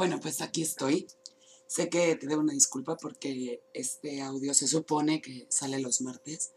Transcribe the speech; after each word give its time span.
Bueno, 0.00 0.18
pues 0.18 0.40
aquí 0.40 0.62
estoy. 0.62 1.08
Sé 1.66 1.90
que 1.90 2.16
te 2.16 2.26
debo 2.26 2.40
una 2.40 2.54
disculpa 2.54 2.96
porque 2.96 3.62
este 3.74 4.22
audio 4.22 4.54
se 4.54 4.66
supone 4.66 5.20
que 5.20 5.46
sale 5.50 5.78
los 5.78 6.00
martes, 6.00 6.52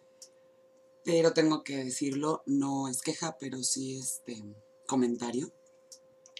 pero 1.03 1.33
tengo 1.33 1.61
que 1.61 1.75
decirlo, 1.75 2.43
no 2.45 2.87
es 2.87 3.01
queja, 3.01 3.35
pero 3.37 3.61
sí 3.61 3.97
este 3.97 4.41
comentario, 4.87 5.51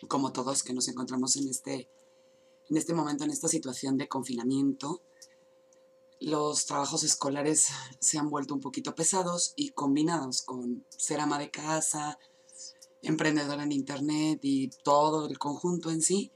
como 0.08 0.32
todos 0.32 0.64
que 0.64 0.72
nos 0.72 0.88
encontramos 0.88 1.36
en 1.36 1.50
este, 1.50 1.90
en 2.70 2.78
este 2.78 2.94
momento, 2.94 3.26
en 3.26 3.32
esta 3.32 3.50
situación 3.50 3.98
de 3.98 4.08
confinamiento. 4.08 5.02
Los 6.22 6.66
trabajos 6.68 7.04
escolares 7.04 7.68
se 8.00 8.18
han 8.18 8.30
vuelto 8.30 8.54
un 8.54 8.62
poquito 8.62 8.96
pesados 8.96 9.52
y 9.58 9.72
combinados 9.72 10.42
con 10.42 10.86
ser 10.88 11.20
ama 11.20 11.38
de 11.38 11.52
casa, 11.52 12.18
emprendedora 13.02 13.64
en 13.64 13.74
internet 13.74 14.40
y 14.42 14.70
todo 14.86 15.28
el 15.28 15.38
conjunto 15.38 15.92
en 15.92 16.02
sí, 16.02 16.32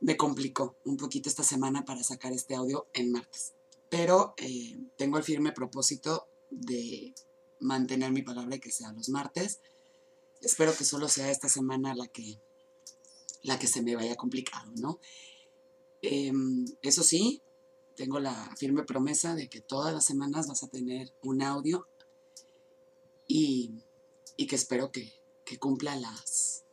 me 0.00 0.16
complicó 0.16 0.76
un 0.84 0.96
poquito 0.96 1.28
esta 1.28 1.42
semana 1.42 1.84
para 1.84 2.02
sacar 2.02 2.32
este 2.32 2.54
audio 2.54 2.88
en 2.94 3.10
martes. 3.10 3.54
Pero 3.88 4.34
eh, 4.36 4.78
tengo 4.96 5.18
el 5.18 5.24
firme 5.24 5.52
propósito 5.52 6.28
de 6.50 7.14
mantener 7.60 8.12
mi 8.12 8.22
palabra 8.22 8.56
y 8.56 8.60
que 8.60 8.70
sea 8.70 8.92
los 8.92 9.08
martes. 9.08 9.60
Espero 10.40 10.76
que 10.76 10.84
solo 10.84 11.08
sea 11.08 11.30
esta 11.30 11.48
semana 11.48 11.94
la 11.94 12.06
que, 12.06 12.40
la 13.42 13.58
que 13.58 13.66
se 13.66 13.82
me 13.82 13.96
vaya 13.96 14.14
complicado, 14.14 14.70
¿no? 14.76 15.00
Em, 16.00 16.64
eso 16.82 17.02
sí, 17.02 17.42
tengo 17.96 18.20
la 18.20 18.54
firme 18.56 18.84
promesa 18.84 19.34
de 19.34 19.48
que 19.48 19.60
todas 19.60 19.92
las 19.92 20.04
semanas 20.04 20.46
vas 20.46 20.62
a 20.62 20.68
tener 20.68 21.12
un 21.22 21.42
audio 21.42 21.88
y, 23.26 23.82
y 24.36 24.46
que 24.46 24.54
espero 24.54 24.92
que, 24.92 25.12
que 25.44 25.58
cumpla 25.58 25.96
las, 25.96 26.64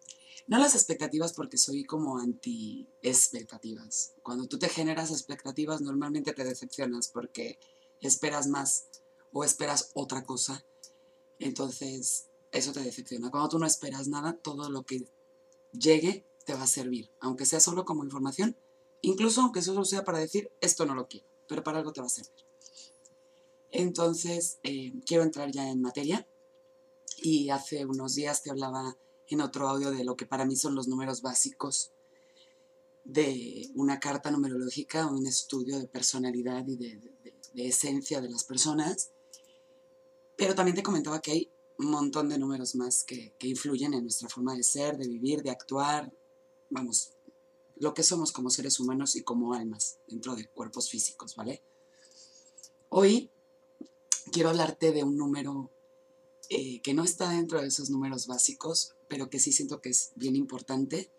no 0.48 0.60
las 0.60 0.76
expectativas 0.76 1.34
porque 1.34 1.58
soy 1.58 1.86
como 1.86 2.18
anti 2.18 2.88
expectativas. 3.02 4.14
Cuando 4.22 4.48
tú 4.48 4.60
te 4.60 4.70
generas 4.70 5.12
expectativas 5.12 5.82
normalmente 5.82 6.34
te 6.34 6.44
decepcionas 6.44 7.08
porque 7.08 7.60
esperas 8.00 8.48
más 8.48 8.86
o 9.34 9.44
esperas 9.44 9.92
otra 9.96 10.24
cosa. 10.24 10.64
Entonces 11.40 12.28
eso 12.52 12.72
te 12.72 12.82
decepciona. 12.82 13.32
Cuando 13.32 13.50
tú 13.50 13.60
no 13.60 13.66
esperas 13.66 14.08
nada, 14.08 14.34
todo 14.34 14.70
lo 14.70 14.84
que 14.84 15.08
llegue 15.74 16.26
te 16.46 16.54
va 16.54 16.64
a 16.64 16.68
servir, 16.68 17.10
aunque 17.20 17.46
sea 17.46 17.60
solo 17.60 17.86
como 17.86 18.04
información, 18.04 18.56
incluso 19.02 19.42
aunque 19.42 19.64
solo 19.64 19.84
sea 19.84 20.04
para 20.04 20.20
decir 20.20 20.52
esto 20.62 20.86
no 20.86 20.94
lo 20.94 21.08
quiero, 21.08 21.28
pero 21.48 21.64
para 21.64 21.80
algo 21.80 21.92
te 21.92 22.02
va 22.02 22.08
a 22.08 22.10
servir. 22.10 22.46
Entonces 23.72 24.60
eh, 24.64 24.94
quiero 25.06 25.24
entrar 25.24 25.52
ya 25.52 25.70
en 25.70 25.82
materia 25.82 26.28
y 27.18 27.50
hace 27.50 27.86
unos 27.86 28.16
días 28.16 28.44
te 28.44 28.52
hablaba 28.52 28.96
en 29.30 29.42
otro 29.42 29.68
audio 29.68 29.92
de 29.92 30.04
lo 30.04 30.16
que 30.16 30.26
para 30.26 30.46
mí 30.46 30.56
son 30.56 30.76
los 30.76 30.88
números 30.88 31.22
básicos 31.22 31.92
de 33.04 33.70
una 33.76 34.00
carta 34.00 34.32
numerológica, 34.32 35.08
un 35.08 35.28
estudio 35.28 35.80
de 35.80 35.88
personalidad 35.88 36.66
y 36.68 36.76
de, 36.76 37.14
esencia 37.56 38.22
de 38.22 38.30
las 38.30 38.44
personas. 38.44 39.12
Pero 40.36 40.56
también 40.56 40.76
te 40.76 40.84
comentaba 40.84 41.22
que 41.22 41.32
hay 41.32 41.52
un 41.78 41.92
montón 41.92 42.30
de 42.30 42.38
números 42.38 42.76
más 42.76 43.04
que, 43.04 43.36
que 43.38 43.48
influyen 43.48 43.94
en 43.94 44.04
nuestra 44.04 44.28
forma 44.28 44.56
de 44.56 44.64
ser, 44.64 44.98
de 44.98 45.08
vivir, 45.08 45.44
de 45.44 45.52
actuar, 45.52 46.12
vamos, 46.70 47.14
lo 47.78 47.94
que 47.94 48.04
somos 48.04 48.32
como 48.32 48.50
seres 48.50 48.80
humanos 48.80 49.16
y 49.16 49.24
como 49.24 49.54
almas 49.54 50.00
dentro 50.08 50.36
de 50.36 50.48
cuerpos 50.48 50.90
físicos, 50.90 51.36
¿vale? 51.36 51.64
Hoy 52.90 53.30
quiero 54.32 54.50
hablarte 54.50 54.92
de 54.92 55.04
un 55.04 55.18
número 55.18 55.72
eh, 56.50 56.82
que 56.82 56.94
no 56.94 57.04
está 57.04 57.30
dentro 57.30 57.62
de 57.62 57.68
esos 57.68 57.90
números 57.90 58.28
básicos, 58.28 58.95
pero 59.08 59.30
que 59.30 59.40
sí 59.40 59.52
siento 59.52 59.82
que 59.82 59.90
es 59.90 60.12
bien 60.16 60.36
importante. 60.36 61.12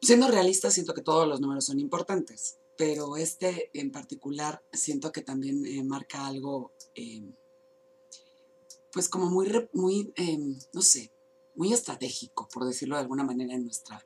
Siendo 0.00 0.28
realista, 0.28 0.70
siento 0.70 0.94
que 0.94 1.02
todos 1.02 1.28
los 1.28 1.40
números 1.40 1.64
son 1.64 1.78
importantes, 1.78 2.58
pero 2.76 3.16
este 3.16 3.70
en 3.74 3.92
particular 3.92 4.64
siento 4.72 5.12
que 5.12 5.22
también 5.22 5.64
eh, 5.64 5.82
marca 5.84 6.26
algo, 6.26 6.72
em, 6.94 7.34
pues 8.92 9.08
como 9.08 9.30
muy, 9.30 9.48
muy 9.72 10.12
em, 10.16 10.58
no 10.72 10.82
sé, 10.82 11.12
muy 11.54 11.72
estratégico, 11.72 12.48
por 12.52 12.64
decirlo 12.64 12.96
de 12.96 13.02
alguna 13.02 13.24
manera, 13.24 13.54
en 13.54 13.64
nuestra, 13.64 14.04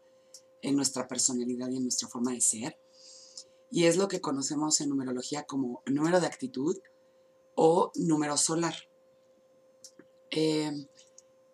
en 0.63 0.77
nuestra 0.77 1.09
personalidad 1.09 1.71
y 1.71 1.77
en 1.77 1.85
nuestra 1.85 2.09
forma 2.09 2.33
de 2.33 2.41
ser. 2.41 2.79
Y 3.71 3.85
es 3.85 3.97
lo 3.97 4.09
que 4.09 4.21
conocemos 4.21 4.81
en 4.81 4.91
numerología 4.91 5.45
como 5.45 5.83
número 5.87 6.21
de 6.21 6.27
actitud 6.27 6.77
o 7.55 7.91
número 7.95 8.37
solar. 8.37 8.75
Eh, 10.31 10.87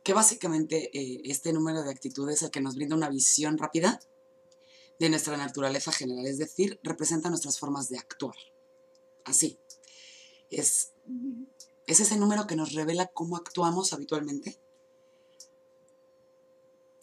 que 0.03 0.15
básicamente 0.15 0.91
eh, 0.99 1.23
este 1.25 1.53
número 1.53 1.83
de 1.83 1.91
actitudes 1.91 2.37
es 2.37 2.43
el 2.43 2.51
que 2.51 2.61
nos 2.61 2.75
brinda 2.75 2.97
una 2.97 3.09
visión 3.09 3.59
rápida 3.59 4.01
de 4.99 5.11
nuestra 5.11 5.37
naturaleza 5.37 5.93
general, 5.93 6.27
es 6.27 6.39
decir, 6.39 6.79
representa 6.83 7.29
nuestras 7.29 7.59
formas 7.59 7.89
de 7.89 7.99
actuar. 7.99 8.37
Así. 9.25 9.59
Es, 10.51 10.93
es 11.87 12.01
ese 12.01 12.17
número 12.17 12.47
que 12.47 12.57
nos 12.57 12.73
revela 12.73 13.07
cómo 13.07 13.37
actuamos 13.37 13.93
habitualmente. 13.93 14.61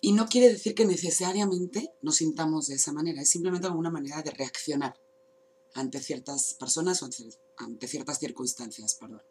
Y 0.02 0.14
no 0.14 0.28
quiere 0.28 0.50
decir 0.50 0.76
que 0.76 0.86
necesariamente 0.86 1.94
nos 2.02 2.18
sintamos 2.18 2.68
de 2.68 2.76
esa 2.76 2.94
manera, 2.94 3.22
es 3.22 3.30
simplemente 3.30 3.68
una 3.68 3.90
manera 3.90 4.22
de 4.22 4.32
reaccionar 4.32 4.96
ante 5.74 6.00
ciertas 6.00 6.54
personas 6.54 7.04
o 7.04 7.09
ante, 7.58 7.88
ciertas 7.88 8.20
circunstancias. 8.20 8.96
Perdón. 8.96 9.22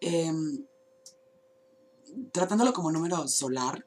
Em, 0.00 0.66
tratándolo 2.32 2.72
como 2.72 2.92
número 2.92 3.26
solar, 3.28 3.86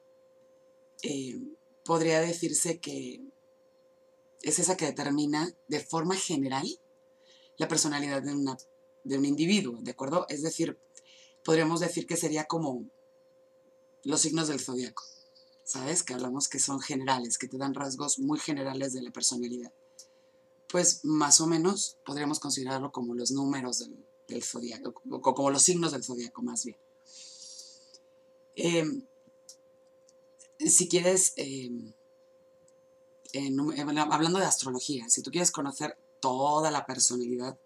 eh, 1.03 1.39
podría 1.83 2.21
decirse 2.21 2.79
que 2.79 3.21
es 4.41 4.59
esa 4.59 4.77
que 4.77 4.85
determina 4.85 5.51
de 5.67 5.79
forma 5.79 6.15
general 6.15 6.67
la 7.57 7.67
personalidad 7.67 8.21
de, 8.21 8.33
de 9.03 9.17
un 9.17 9.25
individuo, 9.25 9.77
¿de 9.81 9.91
acuerdo? 9.91 10.25
Es 10.29 10.41
decir, 10.41 10.79
podríamos 11.43 11.79
decir 11.79 12.07
que 12.07 12.17
sería 12.17 12.45
como 12.45 12.85
los 14.03 14.21
signos 14.21 14.47
del 14.47 14.59
zodiaco, 14.59 15.03
¿sabes? 15.63 16.03
Que 16.03 16.13
hablamos 16.13 16.47
que 16.47 16.59
son 16.59 16.79
generales, 16.79 17.37
que 17.37 17.47
te 17.47 17.57
dan 17.57 17.73
rasgos 17.73 18.19
muy 18.19 18.39
generales 18.39 18.93
de 18.93 19.01
la 19.01 19.11
personalidad. 19.11 19.71
Pues 20.69 21.03
más 21.03 21.41
o 21.41 21.47
menos 21.47 21.97
podríamos 22.05 22.39
considerarlo 22.39 22.91
como 22.91 23.13
los 23.13 23.31
números 23.31 23.79
del, 23.79 24.05
del 24.27 24.43
zodiaco, 24.43 25.01
o 25.09 25.21
como 25.21 25.51
los 25.51 25.63
signos 25.63 25.91
del 25.91 26.03
zodiaco 26.03 26.41
más 26.41 26.65
bien. 26.65 26.77
Em, 28.55 29.05
si 30.59 30.87
quieres, 30.87 31.33
em, 31.37 31.93
hablando 34.09 34.39
de 34.39 34.45
astrología, 34.45 35.09
si 35.09 35.21
tú 35.21 35.31
quieres 35.31 35.51
conocer 35.51 35.97
toda 36.19 36.69
la 36.71 36.85
personalidad 36.85 37.57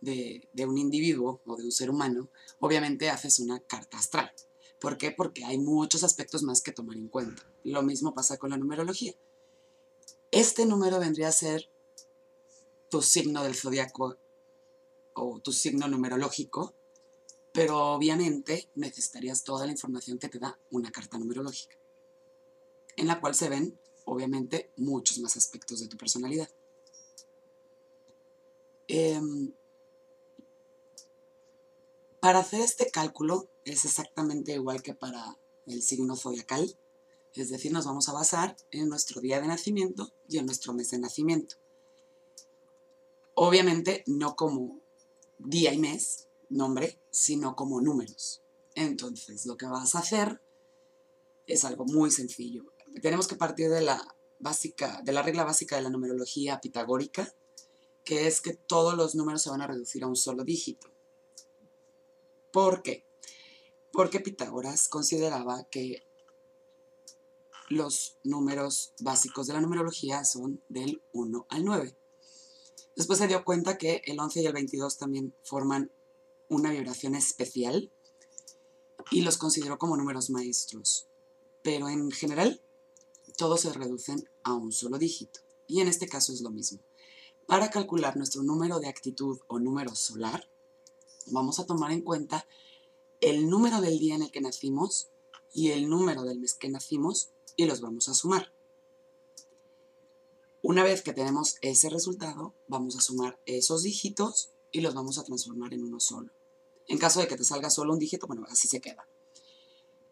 de, 0.00 0.48
un 0.66 0.78
individuo 0.78 1.40
o 1.46 1.56
de 1.56 1.64
un 1.64 1.72
ser 1.72 1.90
humano, 1.90 2.30
obviamente 2.58 3.10
haces 3.10 3.38
una 3.38 3.60
carta 3.60 3.98
astral. 3.98 4.32
¿Por 4.80 4.96
qué? 4.96 5.12
Porque 5.12 5.44
hay 5.44 5.58
muchos 5.58 6.04
aspectos 6.04 6.42
más 6.42 6.62
que 6.62 6.72
tomar 6.72 6.96
en 6.96 7.08
cuenta. 7.08 7.42
Lo 7.64 7.82
mismo 7.82 8.14
pasa 8.14 8.38
con 8.38 8.50
la 8.50 8.56
numerología. 8.56 9.14
Este 10.30 10.64
número 10.64 10.98
vendría 10.98 11.28
a 11.28 11.32
ser 11.32 11.70
tu 12.88 13.02
signo 13.02 13.42
del 13.42 13.54
zodiaco 13.54 14.16
o 15.14 15.40
tu 15.40 15.52
signo 15.52 15.86
numerológico 15.86 16.74
pero 17.52 17.94
obviamente 17.94 18.70
necesitarías 18.74 19.44
toda 19.44 19.66
la 19.66 19.72
información 19.72 20.18
que 20.18 20.28
te 20.28 20.38
da 20.38 20.58
una 20.70 20.90
carta 20.90 21.18
numerológica, 21.18 21.76
en 22.96 23.06
la 23.06 23.20
cual 23.20 23.34
se 23.34 23.48
ven, 23.48 23.78
obviamente, 24.04 24.72
muchos 24.76 25.18
más 25.18 25.36
aspectos 25.36 25.80
de 25.80 25.88
tu 25.88 25.96
personalidad. 25.96 26.48
Em, 28.88 29.52
para 32.20 32.40
hacer 32.40 32.60
este 32.60 32.90
cálculo 32.90 33.48
es 33.64 33.84
exactamente 33.84 34.52
igual 34.52 34.82
que 34.82 34.94
para 34.94 35.38
el 35.66 35.82
signo 35.82 36.16
zodiacal, 36.16 36.76
es 37.34 37.50
decir, 37.50 37.72
nos 37.72 37.86
vamos 37.86 38.08
a 38.08 38.12
basar 38.12 38.56
en 38.70 38.88
nuestro 38.88 39.20
día 39.20 39.40
de 39.40 39.46
nacimiento 39.46 40.12
y 40.28 40.38
en 40.38 40.46
nuestro 40.46 40.72
mes 40.72 40.90
de 40.90 40.98
nacimiento. 40.98 41.56
Obviamente 43.34 44.02
no 44.06 44.34
como 44.34 44.80
día 45.38 45.72
y 45.72 45.78
mes, 45.78 46.28
nombre, 46.50 47.00
sino 47.10 47.56
como 47.56 47.80
números. 47.80 48.42
Entonces, 48.74 49.46
lo 49.46 49.56
que 49.56 49.66
vas 49.66 49.94
a 49.94 50.00
hacer 50.00 50.42
es 51.46 51.64
algo 51.64 51.84
muy 51.84 52.10
sencillo. 52.10 52.64
Tenemos 53.02 53.26
que 53.26 53.36
partir 53.36 53.70
de 53.70 53.80
la 53.80 54.16
básica, 54.38 55.00
de 55.02 55.12
la 55.12 55.22
regla 55.22 55.44
básica 55.44 55.76
de 55.76 55.82
la 55.82 55.90
numerología 55.90 56.60
pitagórica, 56.60 57.32
que 58.04 58.26
es 58.26 58.40
que 58.40 58.54
todos 58.54 58.96
los 58.96 59.14
números 59.14 59.42
se 59.42 59.50
van 59.50 59.62
a 59.62 59.66
reducir 59.66 60.02
a 60.04 60.08
un 60.08 60.16
solo 60.16 60.44
dígito. 60.44 60.88
¿Por 62.52 62.82
qué? 62.82 63.06
Porque 63.92 64.20
Pitágoras 64.20 64.88
consideraba 64.88 65.64
que 65.70 66.02
los 67.68 68.18
números 68.24 68.94
básicos 69.00 69.46
de 69.46 69.52
la 69.52 69.60
numerología 69.60 70.24
son 70.24 70.62
del 70.68 71.02
1 71.12 71.46
al 71.48 71.64
9. 71.64 71.96
Después 72.96 73.18
se 73.18 73.28
dio 73.28 73.44
cuenta 73.44 73.78
que 73.78 74.02
el 74.04 74.18
11 74.18 74.42
y 74.42 74.46
el 74.46 74.52
22 74.52 74.98
también 74.98 75.34
forman 75.44 75.92
una 76.50 76.72
vibración 76.72 77.14
especial 77.14 77.90
y 79.10 79.22
los 79.22 79.38
consideró 79.38 79.78
como 79.78 79.96
números 79.96 80.28
maestros. 80.28 81.06
Pero 81.62 81.88
en 81.88 82.10
general, 82.10 82.60
todos 83.38 83.62
se 83.62 83.72
reducen 83.72 84.28
a 84.42 84.54
un 84.54 84.72
solo 84.72 84.98
dígito. 84.98 85.40
Y 85.66 85.80
en 85.80 85.88
este 85.88 86.08
caso 86.08 86.32
es 86.32 86.42
lo 86.42 86.50
mismo. 86.50 86.80
Para 87.46 87.70
calcular 87.70 88.16
nuestro 88.16 88.42
número 88.42 88.80
de 88.80 88.88
actitud 88.88 89.38
o 89.46 89.58
número 89.58 89.94
solar, 89.94 90.50
vamos 91.26 91.60
a 91.60 91.66
tomar 91.66 91.92
en 91.92 92.02
cuenta 92.02 92.46
el 93.20 93.48
número 93.48 93.80
del 93.80 93.98
día 93.98 94.16
en 94.16 94.22
el 94.22 94.30
que 94.30 94.40
nacimos 94.40 95.08
y 95.52 95.70
el 95.70 95.88
número 95.88 96.22
del 96.22 96.40
mes 96.40 96.54
que 96.54 96.68
nacimos 96.68 97.30
y 97.56 97.66
los 97.66 97.80
vamos 97.80 98.08
a 98.08 98.14
sumar. 98.14 98.52
Una 100.62 100.82
vez 100.82 101.02
que 101.02 101.12
tenemos 101.12 101.56
ese 101.62 101.88
resultado, 101.88 102.54
vamos 102.68 102.96
a 102.96 103.00
sumar 103.00 103.40
esos 103.46 103.82
dígitos 103.82 104.50
y 104.72 104.80
los 104.80 104.94
vamos 104.94 105.18
a 105.18 105.24
transformar 105.24 105.72
en 105.74 105.84
uno 105.84 106.00
solo. 106.00 106.32
En 106.90 106.98
caso 106.98 107.20
de 107.20 107.28
que 107.28 107.36
te 107.36 107.44
salga 107.44 107.70
solo 107.70 107.92
un 107.92 108.00
dígito, 108.00 108.26
bueno, 108.26 108.44
así 108.50 108.66
se 108.66 108.80
queda. 108.80 109.06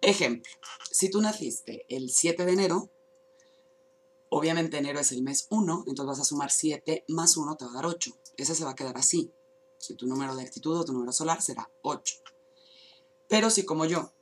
Ejemplo, 0.00 0.52
si 0.88 1.10
tú 1.10 1.20
naciste 1.20 1.84
el 1.88 2.08
7 2.08 2.44
de 2.44 2.52
enero, 2.52 2.88
obviamente 4.28 4.78
enero 4.78 5.00
es 5.00 5.10
el 5.10 5.25
mes 5.25 5.48
1, 5.50 5.84
entonces 5.88 6.06
vas 6.06 6.20
a 6.20 6.25
sumar 6.25 6.52
7 6.52 7.04
más 7.08 7.36
1 7.36 7.56
te 7.56 7.64
va 7.64 7.72
a 7.72 7.75
dar 7.75 7.86
8. 7.86 8.16
Ese 8.36 8.54
se 8.54 8.64
va 8.64 8.70
a 8.70 8.75
quedar 8.76 8.96
así. 8.96 9.32
Si 9.76 9.96
tu 9.96 10.06
número 10.06 10.36
de 10.36 10.44
actitud 10.44 10.78
o 10.78 10.84
tu 10.84 10.92
número 10.92 11.10
solar 11.10 11.42
será 11.42 11.69
8. 11.82 12.14
Pero 13.26 13.50
si 13.50 13.64
como 13.64 13.84
yo 13.84 14.12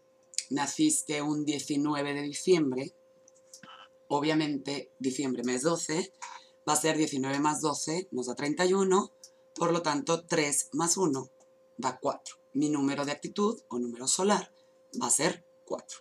naciste 0.48 1.20
un 1.20 1.44
19 1.44 2.14
de 2.14 2.22
diciembre, 2.22 2.94
obviamente 4.08 4.94
diciembre 4.98 5.44
mes 5.44 5.60
12, 5.60 6.10
va 6.66 6.72
a 6.72 6.76
ser 6.76 6.96
19 6.96 7.38
más 7.38 7.60
12, 7.60 8.08
nos 8.12 8.28
da 8.28 8.34
31, 8.34 9.12
por 9.54 9.72
lo 9.72 9.82
tanto 9.82 10.24
3 10.24 10.70
más 10.72 10.96
1 10.96 11.30
da 11.76 11.98
4. 11.98 12.45
Mi 12.56 12.70
número 12.70 13.04
de 13.04 13.12
actitud 13.12 13.60
o 13.68 13.78
número 13.78 14.08
solar 14.08 14.50
va 14.98 15.08
a 15.08 15.10
ser 15.10 15.44
4. 15.66 15.98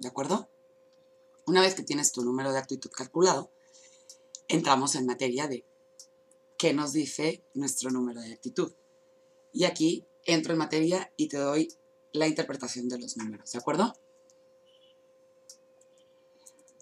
¿De 0.00 0.08
acuerdo? 0.08 0.50
Una 1.46 1.60
vez 1.60 1.76
que 1.76 1.84
tienes 1.84 2.10
tu 2.10 2.24
número 2.24 2.50
de 2.50 2.58
actitud 2.58 2.90
calculado, 2.90 3.52
entramos 4.48 4.96
en 4.96 5.06
materia 5.06 5.46
de 5.46 5.64
qué 6.58 6.72
nos 6.74 6.92
dice 6.92 7.44
nuestro 7.54 7.92
número 7.92 8.20
de 8.20 8.32
actitud. 8.32 8.72
Y 9.52 9.62
aquí 9.62 10.04
entro 10.24 10.54
en 10.54 10.58
materia 10.58 11.12
y 11.16 11.28
te 11.28 11.36
doy 11.36 11.72
la 12.12 12.26
interpretación 12.26 12.88
de 12.88 12.98
los 12.98 13.16
números, 13.16 13.52
¿de 13.52 13.60
acuerdo? 13.60 13.94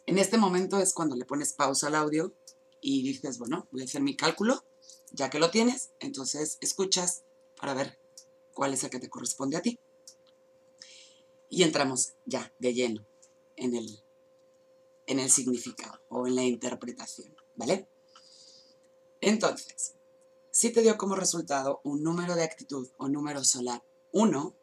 En 0.06 0.16
este 0.16 0.38
momento 0.38 0.80
es 0.80 0.94
cuando 0.94 1.14
le 1.14 1.26
pones 1.26 1.52
pausa 1.52 1.88
al 1.88 1.94
audio 1.96 2.32
y 2.80 3.02
dices, 3.02 3.36
bueno, 3.36 3.68
voy 3.70 3.82
a 3.82 3.84
hacer 3.84 4.00
mi 4.00 4.16
cálculo, 4.16 4.64
ya 5.12 5.28
que 5.28 5.38
lo 5.38 5.50
tienes, 5.50 5.90
entonces 6.00 6.56
escuchas 6.62 7.24
para 7.60 7.74
ver 7.74 7.99
cuál 8.54 8.74
es 8.74 8.84
el 8.84 8.90
que 8.90 9.00
te 9.00 9.10
corresponde 9.10 9.56
a 9.56 9.62
ti. 9.62 9.78
Y 11.48 11.62
entramos 11.62 12.14
ya 12.26 12.52
de 12.58 12.74
lleno 12.74 13.06
en 13.56 13.74
el, 13.74 14.02
en 15.06 15.18
el 15.18 15.30
significado 15.30 16.00
o 16.08 16.26
en 16.26 16.36
la 16.36 16.44
interpretación, 16.44 17.34
¿vale? 17.56 17.88
Entonces, 19.20 19.94
si 20.50 20.70
te 20.70 20.82
dio 20.82 20.96
como 20.96 21.14
resultado 21.14 21.80
un 21.84 22.02
número 22.02 22.34
de 22.34 22.44
actitud 22.44 22.88
o 22.96 23.08
número 23.08 23.44
solar 23.44 23.84
1, 24.12 24.56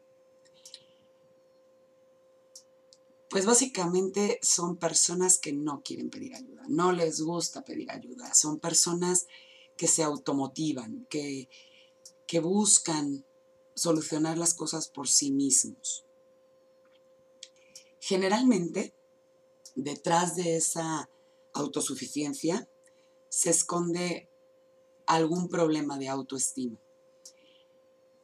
pues 3.30 3.44
básicamente 3.44 4.38
son 4.42 4.76
personas 4.76 5.38
que 5.38 5.52
no 5.52 5.82
quieren 5.82 6.10
pedir 6.10 6.34
ayuda, 6.34 6.62
no 6.68 6.92
les 6.92 7.20
gusta 7.20 7.64
pedir 7.64 7.90
ayuda, 7.90 8.32
son 8.34 8.58
personas 8.58 9.26
que 9.76 9.86
se 9.86 10.02
automotivan, 10.02 11.06
que, 11.10 11.48
que 12.26 12.40
buscan 12.40 13.24
solucionar 13.78 14.38
las 14.38 14.54
cosas 14.54 14.88
por 14.88 15.08
sí 15.08 15.30
mismos. 15.30 16.04
Generalmente, 18.00 18.94
detrás 19.74 20.36
de 20.36 20.56
esa 20.56 21.08
autosuficiencia 21.52 22.68
se 23.28 23.50
esconde 23.50 24.28
algún 25.06 25.48
problema 25.48 25.98
de 25.98 26.08
autoestima. 26.08 26.78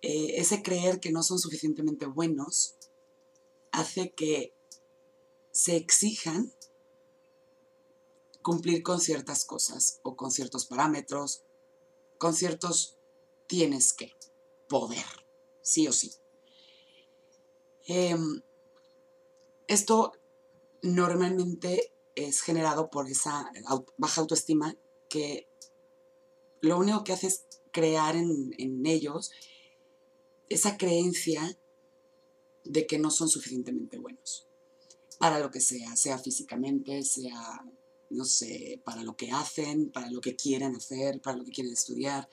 Eh, 0.02 0.40
ese 0.40 0.62
creer 0.62 1.00
que 1.00 1.12
no 1.12 1.22
son 1.22 1.38
suficientemente 1.38 2.06
buenos 2.06 2.74
hace 3.72 4.10
que 4.10 4.54
se 5.50 5.76
exijan 5.76 6.52
cumplir 8.42 8.82
con 8.82 9.00
ciertas 9.00 9.44
cosas 9.44 10.00
o 10.02 10.16
con 10.16 10.30
ciertos 10.30 10.66
parámetros, 10.66 11.44
con 12.18 12.34
ciertos 12.34 12.98
tienes 13.46 13.92
que 13.94 14.12
poder, 14.68 15.23
sí 15.64 15.88
o 15.88 15.92
sí. 15.92 16.12
Em, 17.86 18.42
esto 19.66 20.12
normalmente 20.82 21.92
es 22.14 22.40
generado 22.40 22.90
por 22.90 23.08
esa 23.08 23.50
baja 23.96 24.20
autoestima 24.20 24.76
que 25.08 25.48
lo 26.60 26.78
único 26.78 27.02
que 27.02 27.12
hace 27.12 27.26
es 27.26 27.46
crear 27.72 28.14
en, 28.14 28.54
en 28.58 28.86
ellos 28.86 29.32
esa 30.48 30.76
creencia 30.76 31.58
de 32.64 32.86
que 32.86 32.98
no 32.98 33.10
son 33.10 33.28
suficientemente 33.28 33.98
buenos 33.98 34.46
para 35.18 35.38
lo 35.38 35.50
que 35.50 35.60
sea, 35.60 35.96
sea 35.96 36.18
físicamente, 36.18 37.02
sea, 37.02 37.64
no 38.10 38.24
sé, 38.24 38.80
para 38.84 39.02
lo 39.02 39.16
que 39.16 39.30
hacen, 39.30 39.90
para 39.90 40.10
lo 40.10 40.20
que 40.20 40.36
quieren 40.36 40.76
hacer, 40.76 41.20
para 41.20 41.36
lo 41.36 41.44
que 41.44 41.52
quieren 41.52 41.72
estudiar. 41.72 42.28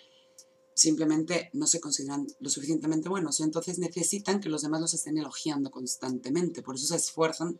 Simplemente 0.73 1.49
no 1.53 1.67
se 1.67 1.79
consideran 1.79 2.27
lo 2.39 2.49
suficientemente 2.49 3.09
buenos, 3.09 3.39
entonces 3.39 3.77
necesitan 3.77 4.39
que 4.39 4.49
los 4.49 4.61
demás 4.61 4.81
los 4.81 4.93
estén 4.93 5.17
elogiando 5.17 5.69
constantemente, 5.69 6.63
por 6.63 6.75
eso 6.75 6.87
se 6.87 6.95
esfuerzan 6.95 7.59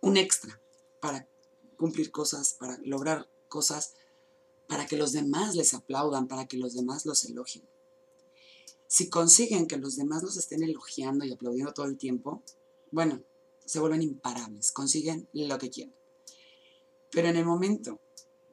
un 0.00 0.16
extra 0.16 0.60
para 1.00 1.28
cumplir 1.76 2.10
cosas, 2.10 2.54
para 2.58 2.78
lograr 2.84 3.28
cosas, 3.48 3.94
para 4.68 4.86
que 4.86 4.96
los 4.96 5.12
demás 5.12 5.56
les 5.56 5.74
aplaudan, 5.74 6.28
para 6.28 6.46
que 6.46 6.56
los 6.56 6.74
demás 6.74 7.06
los 7.06 7.24
elogien. 7.24 7.68
Si 8.86 9.08
consiguen 9.08 9.66
que 9.66 9.76
los 9.76 9.96
demás 9.96 10.22
los 10.22 10.36
estén 10.36 10.62
elogiando 10.62 11.24
y 11.24 11.32
aplaudiendo 11.32 11.72
todo 11.72 11.86
el 11.86 11.96
tiempo, 11.96 12.42
bueno, 12.90 13.22
se 13.64 13.78
vuelven 13.78 14.02
imparables, 14.02 14.72
consiguen 14.72 15.28
lo 15.32 15.58
que 15.58 15.70
quieren. 15.70 15.94
Pero 17.10 17.28
en 17.28 17.36
el 17.36 17.44
momento 17.44 18.00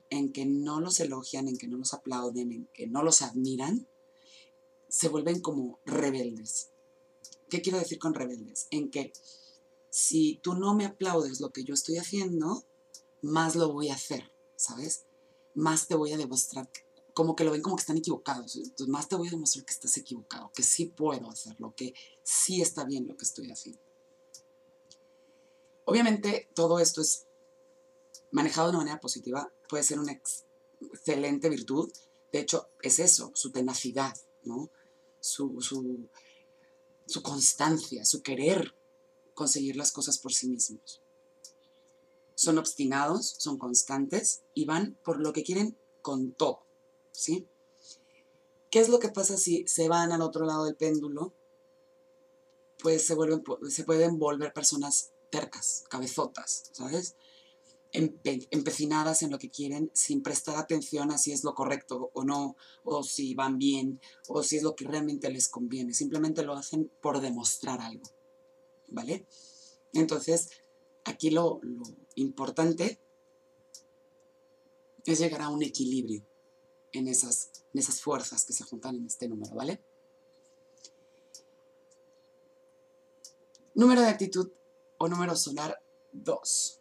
en 0.09 0.31
que 0.31 0.45
no 0.45 0.79
los 0.79 0.99
elogian, 0.99 1.47
en 1.47 1.57
que 1.57 1.67
no 1.67 1.77
los 1.77 1.93
aplauden, 1.93 2.51
en 2.51 2.65
que 2.73 2.87
no 2.87 3.03
los 3.03 3.21
admiran, 3.21 3.87
se 4.89 5.09
vuelven 5.09 5.41
como 5.41 5.79
rebeldes. 5.85 6.71
¿Qué 7.49 7.61
quiero 7.61 7.79
decir 7.79 7.99
con 7.99 8.13
rebeldes? 8.13 8.67
En 8.71 8.89
que 8.89 9.13
si 9.89 10.39
tú 10.43 10.53
no 10.53 10.75
me 10.75 10.85
aplaudes 10.85 11.39
lo 11.39 11.51
que 11.51 11.63
yo 11.63 11.73
estoy 11.73 11.97
haciendo, 11.97 12.63
más 13.21 13.55
lo 13.55 13.71
voy 13.71 13.89
a 13.89 13.95
hacer, 13.95 14.31
¿sabes? 14.55 15.05
Más 15.55 15.87
te 15.87 15.95
voy 15.95 16.13
a 16.13 16.17
demostrar, 16.17 16.69
como 17.13 17.35
que 17.35 17.43
lo 17.43 17.51
ven 17.51 17.61
como 17.61 17.75
que 17.75 17.81
están 17.81 17.97
equivocados. 17.97 18.55
Entonces, 18.55 18.87
más 18.87 19.07
te 19.07 19.15
voy 19.15 19.27
a 19.27 19.31
demostrar 19.31 19.65
que 19.65 19.73
estás 19.73 19.97
equivocado, 19.97 20.51
que 20.53 20.63
sí 20.63 20.85
puedo 20.85 21.29
hacerlo, 21.29 21.73
que 21.75 21.93
sí 22.23 22.61
está 22.61 22.83
bien 22.83 23.07
lo 23.07 23.17
que 23.17 23.25
estoy 23.25 23.49
haciendo. 23.49 23.81
Obviamente 25.85 26.49
todo 26.53 26.79
esto 26.79 27.01
es 27.01 27.25
manejado 28.31 28.67
de 28.67 28.71
una 28.71 28.79
manera 28.79 28.99
positiva, 28.99 29.51
puede 29.67 29.83
ser 29.83 29.99
una 29.99 30.13
excelente 30.13 31.49
virtud. 31.49 31.91
De 32.31 32.39
hecho, 32.39 32.69
es 32.81 32.99
eso, 32.99 33.31
su 33.35 33.51
tenacidad, 33.51 34.15
¿no? 34.43 34.69
su, 35.19 36.09
su 37.05 37.21
constancia, 37.23 38.05
su 38.05 38.21
querer 38.21 38.75
conseguir 39.33 39.75
las 39.75 39.91
cosas 39.91 40.17
por 40.17 40.33
sí 40.33 40.49
mismos. 40.49 41.01
Son 42.35 42.57
obstinados, 42.57 43.35
son 43.37 43.57
constantes 43.57 44.43
y 44.53 44.65
van 44.65 44.97
por 45.03 45.19
lo 45.19 45.33
que 45.33 45.43
quieren 45.43 45.77
con 46.01 46.33
todo, 46.33 46.65
¿sí? 47.11 47.47
¿Qué 48.69 48.79
es 48.79 48.89
lo 48.89 48.99
que 48.99 49.09
pasa 49.09 49.37
si 49.37 49.65
se 49.67 49.87
van 49.87 50.11
al 50.11 50.21
otro 50.21 50.45
lado 50.45 50.65
del 50.65 50.75
péndulo? 50.75 51.33
Pues 52.79 53.05
se, 53.05 53.15
vuelven, 53.15 53.43
se 53.69 53.83
pueden 53.83 54.19
volver 54.19 54.53
personas 54.53 55.11
tercas, 55.31 55.83
cabezotas, 55.89 56.69
¿sabes? 56.73 57.15
Empecinadas 57.97 59.23
en 59.23 59.31
lo 59.31 59.39
que 59.39 59.49
quieren 59.49 59.89
sin 59.93 60.21
prestar 60.21 60.55
atención 60.57 61.11
a 61.11 61.17
si 61.17 61.31
es 61.31 61.43
lo 61.43 61.55
correcto 61.55 62.11
o 62.13 62.23
no, 62.23 62.55
o 62.83 63.03
si 63.03 63.33
van 63.33 63.57
bien, 63.57 63.99
o 64.27 64.43
si 64.43 64.57
es 64.57 64.63
lo 64.63 64.75
que 64.75 64.85
realmente 64.85 65.29
les 65.31 65.47
conviene. 65.47 65.93
Simplemente 65.93 66.43
lo 66.43 66.53
hacen 66.53 66.91
por 67.01 67.19
demostrar 67.21 67.81
algo, 67.81 68.07
¿vale? 68.89 69.25
Entonces, 69.93 70.49
aquí 71.05 71.31
lo, 71.31 71.59
importante 72.15 72.99
es 75.05 75.19
llegar 75.19 75.41
a 75.41 75.49
un 75.49 75.63
equilibrio 75.63 76.25
en 76.91 77.07
esas, 77.07 77.51
en 77.73 77.79
esas 77.79 78.01
fuerzas 78.01 78.45
que 78.45 78.53
se 78.53 78.63
juntan 78.63 78.95
en 78.95 79.05
este 79.05 79.27
número, 79.27 79.55
¿vale? 79.55 79.81
Número 83.73 84.01
de 84.01 84.07
actitud 84.07 84.51
o 84.97 85.07
número 85.07 85.35
solar 85.35 85.79
2. 86.11 86.76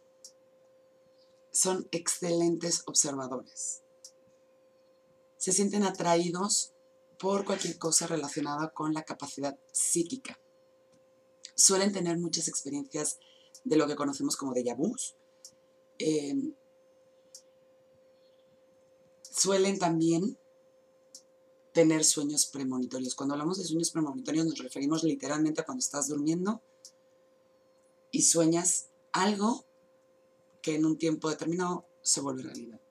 Son 1.57 1.87
excelentes 1.91 2.83
observadores. 2.85 3.81
Se 5.37 5.51
sienten 5.51 5.83
atraídos 5.83 6.73
por 7.17 7.45
cualquier 7.45 7.77
cosa 7.79 8.05
relacionada 8.05 8.69
con 8.73 8.93
la 8.93 9.03
capacidad 9.03 9.57
psíquica. 9.71 10.39
Suelen 11.55 11.93
tener 11.93 12.19
muchas 12.19 12.47
experiencias 12.47 13.17
de 13.63 13.77
lo 13.77 13.87
que 13.87 13.95
conocemos 13.95 14.35
como 14.35 14.53
déjà 14.53 14.75
vus, 14.75 15.15
Em, 15.99 16.53
suelen 19.23 19.79
también 19.79 20.37
tener 21.73 22.03
sueños 22.03 22.45
premonitorios. 22.45 23.15
Cuando 23.15 23.33
hablamos 23.33 23.57
de 23.57 23.65
sueños 23.65 23.91
premonitorios 23.91 24.45
nos 24.45 24.59
referimos 24.59 25.03
literalmente 25.03 25.61
a 25.61 25.65
cuando 25.65 25.79
estás 25.79 26.07
durmiendo 26.07 26.61
y 28.11 28.23
sueñas 28.23 28.89
algo 29.11 29.65
que 30.67 30.75
en 30.75 30.85
un 30.85 30.97
tiempo 30.97 31.29
determinado 31.29 31.87
se 32.01 32.19
vuelve 32.19 32.43
realidad. 32.43 32.81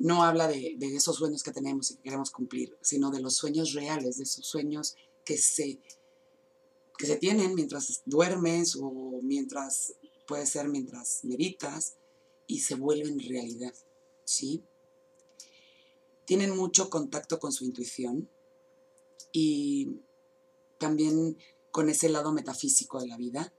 No 0.00 0.24
habla 0.24 0.48
de, 0.48 0.76
esos 0.80 1.14
sueños 1.14 1.44
que 1.44 1.52
tenemos 1.52 1.88
y 1.88 1.94
que 1.94 2.02
queremos 2.02 2.32
cumplir, 2.32 2.76
sino 2.80 3.12
de 3.12 3.20
los 3.20 3.36
sueños 3.36 3.74
reales, 3.74 4.16
de 4.16 4.24
esos 4.24 4.44
sueños 4.44 4.96
que 5.24 5.38
se, 5.38 5.78
que 6.98 7.06
se 7.06 7.14
tienen 7.14 7.54
mientras 7.54 8.02
duermes 8.06 8.74
o 8.74 9.20
mientras, 9.22 9.94
puede 10.26 10.46
ser 10.46 10.68
mientras 10.68 11.20
meditas 11.22 11.94
y 12.48 12.58
se 12.58 12.74
vuelven 12.74 13.20
realidad, 13.20 13.74
¿sí? 14.24 14.64
Tienen 16.24 16.56
mucho 16.56 16.90
contacto 16.90 17.38
con 17.38 17.52
su 17.52 17.64
intuición 17.64 18.28
y 19.30 20.00
también 20.78 21.38
con 21.70 21.88
ese 21.88 22.08
lado 22.08 22.32
metafísico 22.32 23.00
de 23.00 23.06
la 23.06 23.16
vida. 23.16 23.54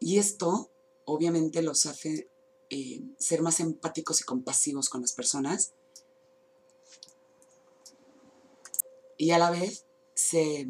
Y 0.00 0.18
esto 0.18 0.72
obviamente 1.08 1.62
los 1.62 1.86
hace 1.86 2.28
eh, 2.68 3.02
ser 3.18 3.40
más 3.40 3.60
empáticos 3.60 4.20
y 4.20 4.24
compasivos 4.24 4.90
con 4.90 5.00
las 5.00 5.12
personas. 5.12 5.72
Y 9.16 9.30
a 9.30 9.38
la 9.38 9.50
vez 9.50 9.86
se, 10.14 10.68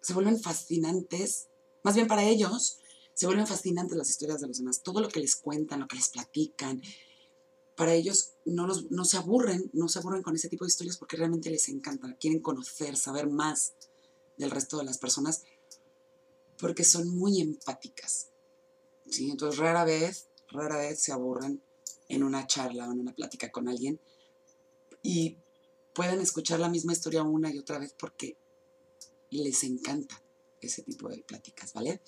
se 0.00 0.12
vuelven 0.14 0.40
fascinantes, 0.40 1.46
más 1.84 1.94
bien 1.94 2.08
para 2.08 2.24
ellos, 2.24 2.80
se 3.14 3.26
vuelven 3.26 3.46
fascinantes 3.46 3.96
las 3.96 4.10
historias 4.10 4.40
de 4.40 4.48
los 4.48 4.58
demás. 4.58 4.82
Todo 4.82 5.00
lo 5.00 5.08
que 5.08 5.20
les 5.20 5.36
cuentan, 5.36 5.80
lo 5.80 5.86
que 5.86 5.96
les 5.96 6.08
platican, 6.08 6.82
para 7.76 7.94
ellos 7.94 8.32
no, 8.44 8.66
los, 8.66 8.90
no 8.90 9.04
se 9.04 9.16
aburren, 9.16 9.70
no 9.72 9.88
se 9.88 10.00
aburren 10.00 10.22
con 10.22 10.34
ese 10.34 10.48
tipo 10.48 10.64
de 10.64 10.70
historias 10.70 10.98
porque 10.98 11.16
realmente 11.16 11.50
les 11.50 11.68
encanta, 11.68 12.14
quieren 12.16 12.40
conocer, 12.40 12.96
saber 12.96 13.28
más 13.28 13.74
del 14.36 14.50
resto 14.50 14.76
de 14.76 14.84
las 14.84 14.98
personas 14.98 15.44
porque 16.58 16.84
son 16.84 17.08
muy 17.08 17.40
empáticas. 17.40 18.29
¿Sí? 19.10 19.30
Entonces 19.30 19.58
rara 19.58 19.84
vez, 19.84 20.28
rara 20.48 20.78
vez 20.78 21.02
se 21.02 21.12
aburren 21.12 21.62
en 22.08 22.22
una 22.22 22.46
charla 22.46 22.88
o 22.88 22.92
en 22.92 23.00
una 23.00 23.14
plática 23.14 23.50
con 23.50 23.68
alguien 23.68 24.00
y 25.02 25.38
pueden 25.94 26.20
escuchar 26.20 26.60
la 26.60 26.68
misma 26.68 26.92
historia 26.92 27.22
una 27.22 27.52
y 27.52 27.58
otra 27.58 27.78
vez 27.78 27.94
porque 27.98 28.36
les 29.30 29.62
encanta 29.64 30.22
ese 30.60 30.82
tipo 30.82 31.08
de 31.08 31.22
pláticas, 31.22 31.72
¿vale? 31.72 32.00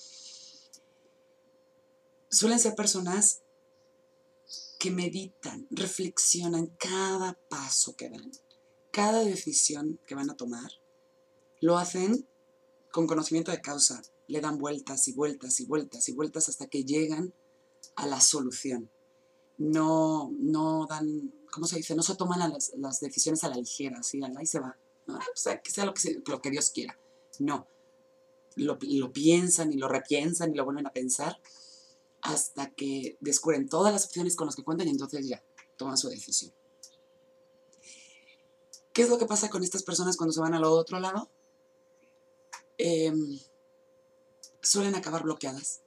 Suelen 2.29 2.59
ser 2.59 2.75
personas 2.75 3.43
que 4.79 4.91
meditan, 4.91 5.67
reflexionan 5.71 6.67
cada 6.79 7.39
paso 7.49 7.95
que 7.95 8.11
dan, 8.11 8.31
cada 8.91 9.23
decisión 9.25 10.01
que 10.07 10.15
van 10.15 10.31
a 10.31 10.37
tomar, 10.37 10.71
lo 11.61 11.79
hacen 11.79 12.27
con 12.91 13.07
conocimiento 13.07 13.53
de 13.53 13.61
causa, 13.61 14.03
le 14.33 14.41
dan 14.41 14.57
vueltas 14.57 15.07
y 15.09 15.13
vueltas 15.13 15.61
y 15.61 15.67
vueltas 15.67 16.09
y 16.09 16.13
vueltas 16.13 16.49
hasta 16.49 16.67
que 16.67 16.85
llegan 16.85 17.35
a 17.97 18.07
la 18.07 18.19
solución. 18.19 18.91
No, 19.59 20.33
no 20.39 20.87
dan, 20.87 21.35
¿cómo 21.51 21.67
se 21.67 21.77
dice? 21.77 21.95
No 21.95 22.03
se 22.03 22.17
toman 22.17 22.39
las, 22.51 22.73
las 22.79 23.01
decisiones 23.01 23.45
a 23.45 23.51
la 23.51 23.57
ligera, 23.57 23.99
así, 23.99 24.23
ahí 24.23 24.47
se 24.47 24.59
va. 24.59 24.79
o 25.07 25.19
sea, 25.35 25.61
que 25.61 25.71
sea 25.71 25.85
lo 25.85 25.93
que, 25.93 26.23
lo 26.27 26.41
que 26.41 26.51
Dios 26.51 26.71
quiera. 26.71 26.99
No. 27.41 27.67
Lo, 28.57 28.79
lo 28.81 29.13
piensan 29.13 29.71
y 29.71 29.77
lo 29.77 29.87
repiensan 29.87 30.53
y 30.53 30.57
lo 30.57 30.65
vuelven 30.65 30.87
a 30.87 30.93
pensar 30.93 31.39
hasta 32.23 32.71
que 32.71 33.19
descubren 33.21 33.69
todas 33.69 33.93
las 33.93 34.07
opciones 34.07 34.35
con 34.35 34.47
las 34.47 34.57
que 34.57 34.65
cuentan 34.65 34.89
y 34.89 34.93
entonces 34.93 35.29
ya 35.29 35.45
toman 35.77 35.99
su 35.99 36.09
decisión. 36.09 36.55
¿Qué 38.95 39.03
es 39.03 39.11
lo 39.11 39.19
que 39.19 39.27
pasa 39.27 39.51
con 39.51 39.63
estas 39.63 39.83
personas 39.83 40.17
cuando 40.17 40.33
se 40.33 40.41
van 40.41 40.55
al 40.55 40.65
otro 40.65 41.01
lado? 41.01 41.31
Eh, 42.79 43.13
suelen 44.63 44.95
acabar 44.95 45.25
bloqueadas. 45.25 45.83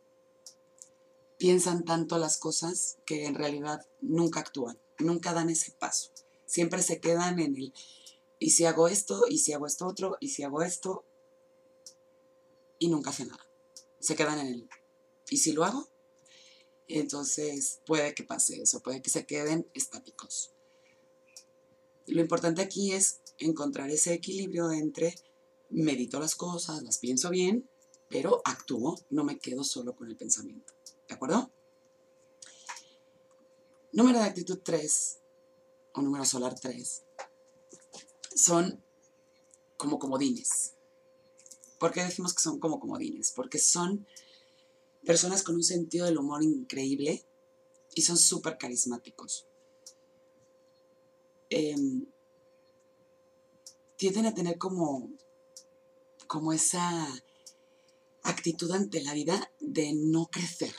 Piensan 1.38 1.84
tanto 1.84 2.18
las 2.18 2.38
cosas 2.38 2.98
que 3.06 3.26
en 3.26 3.36
realidad 3.36 3.86
nunca 4.02 4.42
actúan, 4.42 4.80
nunca 5.00 5.34
dan 5.34 5.50
ese 5.50 5.72
paso. 5.72 6.12
Siempre 6.46 6.82
se 6.82 7.00
quedan 7.00 7.40
en 7.40 7.56
el, 7.56 7.74
y 8.40 8.52
si 8.52 8.66
hago 8.66 8.88
esto, 8.88 9.26
y 9.28 9.40
si 9.40 9.54
hago 9.54 9.66
esto 9.66 9.88
otro, 9.88 10.18
y 10.20 10.30
si 10.30 10.44
hago 10.44 10.62
esto, 10.62 11.06
y 12.78 12.90
nunca 12.90 13.10
hacen 13.10 13.30
nada. 13.30 13.46
Se 14.00 14.16
quedan 14.16 14.40
en 14.40 14.48
el, 14.48 14.70
¿y 15.30 15.38
si 15.38 15.54
lo 15.54 15.66
hago? 15.66 15.90
Entonces 16.88 17.82
puede 17.86 18.14
que 18.14 18.24
pase 18.24 18.62
eso, 18.62 18.82
puede 18.82 19.02
que 19.02 19.10
se 19.10 19.26
queden 19.26 19.68
estáticos. 19.74 20.52
Lo 22.06 22.22
importante 22.22 22.62
aquí 22.62 22.94
es 22.94 23.22
encontrar 23.40 23.90
ese 23.90 24.14
equilibrio 24.14 24.72
entre 24.72 25.16
medito 25.70 26.20
las 26.20 26.36
cosas, 26.36 26.84
las 26.84 27.00
pienso 27.00 27.30
bien 27.32 27.68
pero 28.16 28.42
actúo, 28.46 28.98
no 29.10 29.26
me 29.26 29.38
quedo 29.40 29.62
solo 29.66 29.94
con 29.94 30.10
el 30.10 30.16
pensamiento. 30.16 30.74
¿De 31.06 31.16
acuerdo? 31.16 31.52
Número 33.92 34.20
de 34.20 34.24
actitud 34.24 34.62
3, 34.64 35.20
o 35.96 36.02
número 36.02 36.24
solar 36.24 36.58
3, 36.58 37.04
son 38.34 38.82
como 39.76 40.00
comodines. 40.00 40.76
¿Por 41.78 41.92
qué 41.92 42.06
decimos 42.06 42.34
que 42.34 42.42
son 42.42 42.58
como 42.58 42.80
comodines? 42.80 43.34
Porque 43.34 43.60
son 43.60 44.08
personas 45.04 45.44
con 45.44 45.56
un 45.56 45.64
sentido 45.64 46.06
del 46.06 46.18
humor 46.18 46.42
increíble 46.42 47.26
y 47.96 48.02
son 48.04 48.18
súper 48.18 48.58
carismáticos. 48.58 49.46
Em, 51.50 52.06
tienden 53.98 54.26
a 54.28 54.34
tener 54.34 54.58
como, 54.58 55.10
como 56.28 56.54
esa 56.54 57.10
actitud 58.26 58.72
ante 58.72 59.02
la 59.02 59.14
vida 59.14 59.52
de 59.60 59.94
no 59.94 60.28
crecer, 60.32 60.74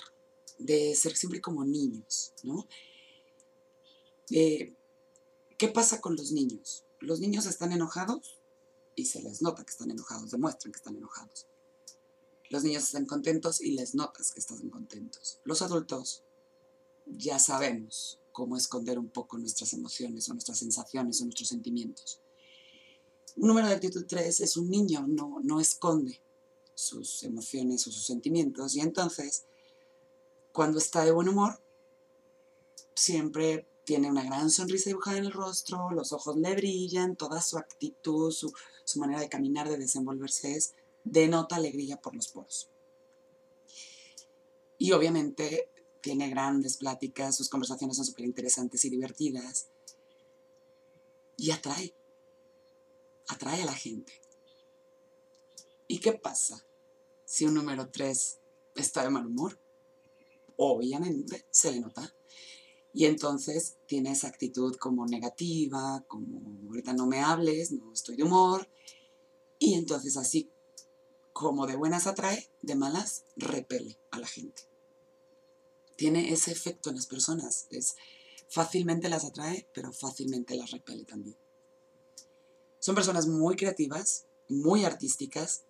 de 0.59 0.95
ser 0.95 1.17
siempre 1.17 1.41
como 1.41 1.65
niños, 1.65 2.33
¿no? 2.43 2.67
Eh, 4.31 4.75
¿Qué 5.57 5.69
pasa 5.69 6.00
con 6.00 6.17
los 6.17 6.33
niños? 6.33 6.85
Los 7.00 7.21
niños 7.21 7.47
están 7.47 7.73
enojados 7.73 8.38
y 8.95 9.07
se 9.07 9.23
les 9.23 9.43
nota 9.43 9.65
que 9.65 9.71
están 9.71 9.91
enojados, 9.91 10.31
demuestran 10.31 10.73
que 10.73 10.79
están 10.79 10.97
enojados. 10.97 11.47
Los 12.50 12.65
niños 12.65 12.85
están 12.85 13.07
contentos 13.07 13.61
y 13.61 13.73
les 13.73 13.95
notas 13.95 14.33
que 14.33 14.41
están 14.41 14.69
contentos. 14.69 15.41
Los 15.45 15.62
adultos 15.62 16.25
ya 17.07 17.38
sabemos 17.38 18.21
cómo 18.33 18.57
esconder 18.57 18.99
un 18.99 19.09
poco 19.09 19.38
nuestras 19.38 19.73
emociones 19.73 20.29
o 20.29 20.33
nuestras 20.33 20.59
sensaciones 20.59 21.21
o 21.21 21.25
nuestros 21.25 21.49
sentimientos. 21.49 22.21
Un 23.37 23.49
número 23.49 23.69
de 23.69 23.75
actitud 23.75 24.05
3 24.07 24.41
es 24.41 24.57
un 24.57 24.69
niño, 24.69 25.07
no, 25.07 25.41
no 25.43 25.61
esconde, 25.61 26.21
sus 26.76 27.25
emociones 27.25 27.87
o 27.87 27.90
sus 27.90 28.06
sentimientos. 28.06 28.76
Y 28.76 28.80
entonces, 28.80 29.47
cuando 30.52 30.78
está 30.78 31.04
de 31.04 31.11
buen 31.11 31.28
humor, 31.28 31.61
siempre 32.95 33.66
tiene 33.85 34.11
una 34.11 34.25
gran 34.25 34.50
sonrisa 34.50 34.90
dibujada 34.90 35.18
en 35.18 35.25
el 35.25 35.33
rostro, 35.33 35.90
los 35.90 36.12
ojos 36.12 36.37
le 36.37 36.54
brillan, 36.54 37.16
toda 37.16 37.40
su 37.40 37.56
actitud, 37.56 38.30
su, 38.33 38.52
manera 38.97 39.21
de 39.21 39.28
caminar, 39.28 39.68
de 39.68 39.78
desenvolverse 39.78 40.56
es, 40.56 40.75
denota 41.04 41.56
alegría 41.56 41.97
por 42.00 42.14
los 42.14 42.28
poros. 42.28 42.68
Y 44.78 44.92
obviamente 44.92 45.71
tiene 46.00 46.28
grandes 46.28 46.76
pláticas, 46.76 47.37
sus 47.37 47.49
conversaciones 47.49 47.97
son 47.97 48.06
súper 48.06 48.25
interesantes 48.25 48.85
y 48.85 48.90
divertidas. 48.90 49.68
Y 51.37 51.52
atrae, 51.52 51.95
atrae 53.28 53.62
a 53.62 53.66
la 53.66 53.75
gente. 53.75 54.21
¿Y 55.88 55.99
qué 55.99 56.12
pasa 56.12 56.66
si 57.25 57.45
un 57.45 57.55
número 57.55 57.90
3 57.90 58.38
está 58.75 59.02
de 59.02 59.11
mal 59.11 59.26
humor? 59.26 59.61
Obviamente 60.57 61.47
se 61.50 61.73
le 61.73 61.81
nota. 61.81 62.14
Y 62.93 63.05
entonces 63.05 63.76
tiene 63.87 64.12
esa 64.12 64.28
actitud 64.28 64.75
como 64.76 65.07
negativa, 65.07 66.02
como 66.09 66.66
ahorita 66.69 66.95
no 66.95 67.07
me 67.07 67.21
hables, 67.21 67.73
no 67.73 67.93
estoy 67.93 68.16
de 68.16 68.23
humor. 68.23 68.69
Y 69.59 69.75
entonces 69.75 70.16
así 70.16 70.50
como 71.35 71.66
de 71.66 71.76
buenas 71.76 72.07
atrae, 72.07 72.50
de 72.62 72.75
malas 72.75 73.25
repele 73.37 73.99
a 74.11 74.19
la 74.19 74.26
gente. 74.26 74.62
Tiene 75.97 76.33
ese 76.33 76.50
efecto 76.50 76.88
en 76.88 76.97
las 76.97 77.07
personas. 77.07 77.66
Es, 77.71 77.97
fácilmente 78.49 79.11
las 79.11 79.26
atrae, 79.26 79.69
pero 79.75 79.93
fácilmente 79.93 80.57
las 80.57 80.71
repele 80.71 81.05
también. 81.05 81.37
Son 82.78 82.95
personas 82.95 83.26
muy 83.26 83.57
creativas, 83.57 84.25
muy 84.49 84.87
artísticas, 84.87 85.66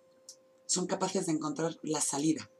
son 0.67 0.85
capaces 0.85 1.25
de 1.25 1.31
encontrar 1.31 1.75
la 1.81 2.01
salida 2.01 2.51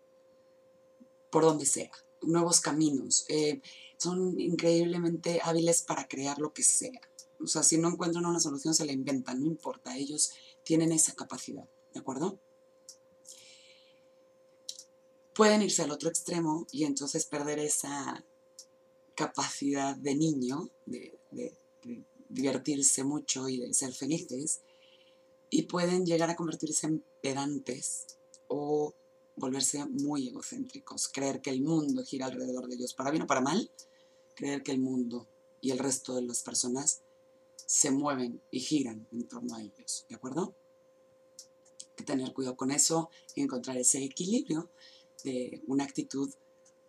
por 1.29 1.43
donde 1.43 1.67
sea, 1.67 1.91
nuevos 2.23 2.59
caminos. 2.59 3.25
Eh, 3.29 3.61
son 3.97 4.39
increíblemente 4.39 5.39
hábiles 5.43 5.83
para 5.83 6.07
crear 6.07 6.39
lo 6.39 6.53
que 6.53 6.63
sea. 6.63 6.99
O 7.39 7.45
sea, 7.45 7.61
si 7.61 7.77
no 7.77 7.89
encuentran 7.89 8.25
una 8.25 8.39
solución, 8.39 8.73
se 8.73 8.85
la 8.85 8.93
inventan, 8.93 9.39
no 9.41 9.45
importa, 9.45 9.95
ellos 9.95 10.31
tienen 10.63 10.91
esa 10.91 11.13
capacidad, 11.13 11.69
¿de 11.93 11.99
acuerdo? 11.99 12.39
pueden 15.37 15.61
irse 15.61 15.83
al 15.83 15.91
otro 15.91 16.09
extremo 16.09 16.65
y 16.71 16.83
entonces 16.83 17.27
perder 17.27 17.59
esa 17.59 18.25
capacidad 19.13 19.95
de 19.95 20.15
niño, 20.15 20.71
de, 20.87 21.19
de 21.31 21.55
divertirse 22.27 23.03
mucho 23.03 23.47
y 23.47 23.59
de 23.59 23.71
ser 23.71 23.93
felices, 23.93 24.61
y 25.49 25.63
pueden 25.63 26.05
llegar 26.05 26.29
a 26.29 26.35
convertirse 26.35 26.87
en 26.87 27.03
pedantes 27.21 28.05
o 28.47 28.93
volverse 29.35 29.85
muy 29.85 30.27
egocéntricos, 30.27 31.07
creer 31.07 31.41
que 31.41 31.51
el 31.51 31.61
mundo 31.61 32.03
gira 32.03 32.25
alrededor 32.25 32.67
de 32.67 32.75
ellos, 32.75 32.93
para 32.93 33.11
bien 33.11 33.23
o 33.23 33.27
para 33.27 33.41
mal, 33.41 33.71
creer 34.35 34.63
que 34.63 34.71
el 34.71 34.79
mundo 34.79 35.27
y 35.61 35.71
el 35.71 35.79
resto 35.79 36.15
de 36.15 36.23
las 36.23 36.43
personas 36.43 37.01
se 37.65 37.91
mueven 37.91 38.41
y 38.49 38.59
giran 38.59 39.07
en 39.11 39.27
torno 39.27 39.55
a 39.55 39.61
ellos, 39.61 40.05
¿de 40.09 40.15
acuerdo? 40.15 40.55
Hay 41.81 41.95
que 41.95 42.03
tener 42.03 42.33
cuidado 42.33 42.57
con 42.57 42.71
eso 42.71 43.09
y 43.35 43.41
encontrar 43.41 43.77
ese 43.77 44.03
equilibrio 44.03 44.69
de 45.23 45.61
una 45.67 45.83
actitud 45.83 46.33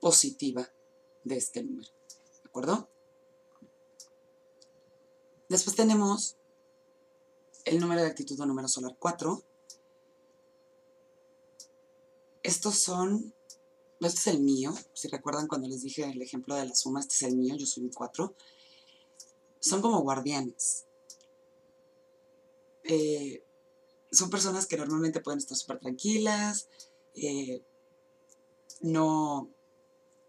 positiva 0.01 0.71
de 1.25 1.37
este 1.37 1.63
número, 1.63 1.91
¿de 2.43 2.49
acuerdo? 2.49 2.89
Después 5.49 5.77
tenemos 5.77 6.38
el 7.69 7.81
número 7.81 8.03
de 8.03 8.09
actitud 8.09 8.39
o 8.41 8.47
número 8.47 8.69
solar 8.69 8.97
4. 8.99 9.43
Estos 12.43 12.79
son, 12.79 13.35
este 14.01 14.19
es 14.19 14.27
el 14.29 14.41
mío, 14.41 14.75
si 14.95 15.09
recuerdan 15.09 15.49
cuando 15.49 15.69
les 15.69 15.83
dije 15.83 16.05
el 16.05 16.23
ejemplo 16.23 16.55
de 16.55 16.67
la 16.67 16.75
suma, 16.75 17.01
este 17.01 17.15
es 17.15 17.23
el 17.23 17.37
mío, 17.37 17.57
yo 17.57 17.67
soy 17.67 17.85
un 17.85 17.91
4. 17.91 18.35
Son 19.61 19.83
como 19.83 20.01
guardianes. 20.01 20.87
Eh, 22.85 23.45
son 24.11 24.31
personas 24.31 24.67
que 24.67 24.79
normalmente 24.79 25.21
pueden 25.21 25.39
estar 25.39 25.57
súper 25.57 25.79
tranquilas, 25.79 26.69
eh, 27.15 27.63
no, 28.81 29.51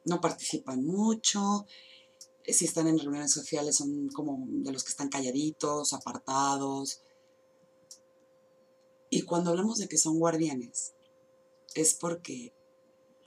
no 0.04 0.20
participan 0.20 0.84
mucho, 0.84 1.66
si 2.46 2.66
están 2.66 2.88
en 2.88 3.00
reuniones 3.00 3.32
sociales 3.32 3.78
son 3.78 4.10
como 4.10 4.46
de 4.48 4.72
los 4.72 4.84
que 4.84 4.90
están 4.90 5.10
calladitos, 5.10 5.94
apartados. 5.94 7.02
Y 9.10 9.24
cuando 9.24 9.52
hablamos 9.52 9.80
de 9.80 9.88
que 9.88 9.98
son 9.98 10.20
guardianes, 10.20 10.94
es 11.76 11.94
porque 11.94 12.54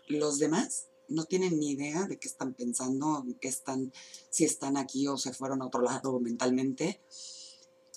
los 0.07 0.39
demás 0.39 0.89
no 1.09 1.25
tienen 1.25 1.59
ni 1.59 1.73
idea 1.73 2.07
de 2.07 2.19
qué 2.19 2.29
están 2.29 2.55
pensando, 2.55 3.25
qué 3.41 3.49
están, 3.49 3.93
si 4.31 4.45
están 4.45 4.77
aquí 4.77 5.07
o 5.09 5.17
se 5.17 5.33
fueron 5.33 5.63
a 5.63 5.67
otro 5.67 5.83
lado 5.83 6.19
mentalmente. 6.21 7.01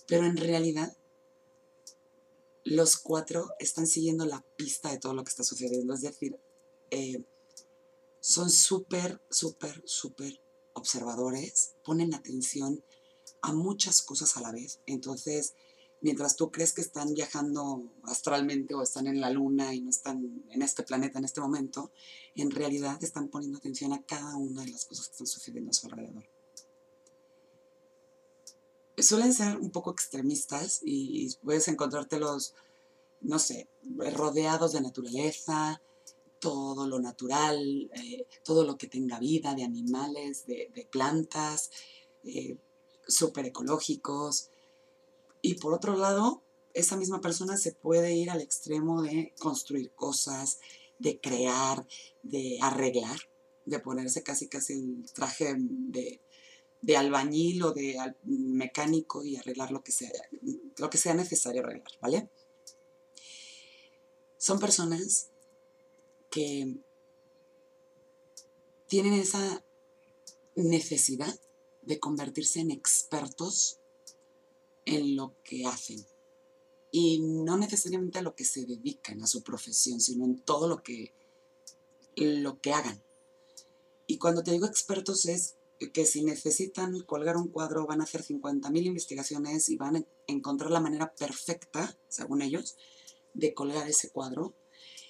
Pero 0.07 0.25
en 0.25 0.37
realidad, 0.37 0.95
los 2.63 2.97
cuatro 2.97 3.49
están 3.59 3.87
siguiendo 3.87 4.25
la 4.25 4.43
pista 4.55 4.91
de 4.91 4.97
todo 4.97 5.13
lo 5.13 5.23
que 5.23 5.29
está 5.29 5.43
sucediendo. 5.43 5.93
Es 5.93 6.01
decir, 6.01 6.39
eh, 6.91 7.23
son 8.19 8.49
súper, 8.49 9.21
súper, 9.29 9.81
súper 9.85 10.41
observadores 10.73 11.75
ponen 11.83 12.13
atención 12.13 12.83
a 13.41 13.53
muchas 13.53 14.01
cosas 14.01 14.37
a 14.37 14.41
la 14.41 14.51
vez. 14.51 14.81
Entonces, 14.85 15.55
mientras 16.01 16.35
tú 16.35 16.51
crees 16.51 16.73
que 16.73 16.81
están 16.81 17.13
viajando 17.13 17.91
astralmente 18.03 18.73
o 18.73 18.81
están 18.81 19.07
en 19.07 19.19
la 19.19 19.29
luna 19.29 19.73
y 19.73 19.81
no 19.81 19.89
están 19.89 20.43
en 20.49 20.61
este 20.61 20.83
planeta 20.83 21.19
en 21.19 21.25
este 21.25 21.41
momento, 21.41 21.91
en 22.35 22.51
realidad 22.51 23.03
están 23.03 23.29
poniendo 23.29 23.57
atención 23.57 23.93
a 23.93 24.03
cada 24.03 24.35
una 24.35 24.63
de 24.63 24.71
las 24.71 24.85
cosas 24.85 25.07
que 25.07 25.13
están 25.13 25.27
sucediendo 25.27 25.71
a 25.71 25.73
su 25.73 25.87
alrededor. 25.87 26.25
Suelen 28.97 29.33
ser 29.33 29.57
un 29.57 29.71
poco 29.71 29.91
extremistas 29.91 30.79
y 30.83 31.33
puedes 31.43 31.67
encontrártelos, 31.67 32.53
no 33.21 33.39
sé, 33.39 33.67
rodeados 34.13 34.71
de 34.71 34.81
naturaleza, 34.81 35.81
todo 36.39 36.87
lo 36.87 36.99
natural, 36.99 37.89
eh, 37.93 38.27
todo 38.43 38.63
lo 38.63 38.77
que 38.77 38.87
tenga 38.87 39.19
vida, 39.19 39.55
de 39.55 39.63
animales, 39.63 40.45
de, 40.45 40.87
plantas, 40.91 41.71
eh, 42.23 42.57
súper 43.07 43.47
ecológicos. 43.47 44.51
Y 45.45 45.53
por 45.53 45.75
otro 45.75 45.95
lado, 45.95 46.41
esa 46.73 46.97
misma 46.97 47.21
persona 47.21 47.55
se 47.55 47.71
puede 47.71 48.15
ir 48.15 48.31
al 48.31 48.41
extremo 48.41 49.03
de 49.03 49.31
construir 49.37 49.91
cosas, 49.91 50.59
de 50.97 51.19
crear, 51.21 51.85
de 52.23 52.57
arreglar, 52.63 53.19
de 53.63 53.79
ponerse 53.79 54.23
casi 54.23 54.47
casi 54.47 54.73
el 54.73 55.05
traje 55.13 55.53
de, 55.55 56.19
de 56.81 56.97
albañil 56.97 57.61
o 57.61 57.73
de 57.73 57.95
mecánico 58.23 59.23
y 59.23 59.35
arreglar 59.35 59.69
lo 59.69 59.83
que 59.83 59.91
sea, 59.91 60.09
lo 60.79 60.89
que 60.89 60.97
sea 60.97 61.13
necesario 61.13 61.61
arreglar, 61.61 61.91
¿vale? 62.01 62.27
Son 64.39 64.57
personas 64.57 65.29
que 66.31 66.75
tienen 68.87 69.13
esa 69.13 69.63
necesidad 70.55 71.39
de 71.83 71.99
convertirse 71.99 72.61
en 72.61 72.71
expertos 72.71 73.79
en 74.85 75.15
lo 75.15 75.35
que 75.43 75.65
hacen. 75.65 76.05
Y 76.91 77.19
no 77.19 77.57
necesariamente 77.57 78.19
a 78.19 78.21
lo 78.21 78.35
que 78.35 78.45
se 78.45 78.65
dedican, 78.65 79.21
a 79.21 79.27
su 79.27 79.43
profesión, 79.43 79.99
sino 79.99 80.25
en 80.25 80.39
todo 80.39 80.67
lo 80.67 80.81
que, 80.81 81.13
lo 82.15 82.61
que 82.61 82.71
hagan. 82.71 83.03
Y 84.07 84.17
cuando 84.17 84.43
te 84.43 84.51
digo 84.51 84.65
expertos 84.65 85.25
es 85.25 85.55
que 85.93 86.05
si 86.05 86.23
necesitan 86.23 87.01
colgar 87.01 87.35
un 87.35 87.49
cuadro 87.49 87.85
van 87.85 88.01
a 88.01 88.05
hacer 88.05 88.23
50.000 88.23 88.85
investigaciones 88.85 89.67
y 89.69 89.75
van 89.75 89.97
a 89.97 90.05
encontrar 90.27 90.71
la 90.71 90.79
manera 90.79 91.13
perfecta, 91.13 91.97
según 92.07 92.41
ellos, 92.41 92.77
de 93.33 93.53
colgar 93.53 93.89
ese 93.89 94.09
cuadro. 94.09 94.55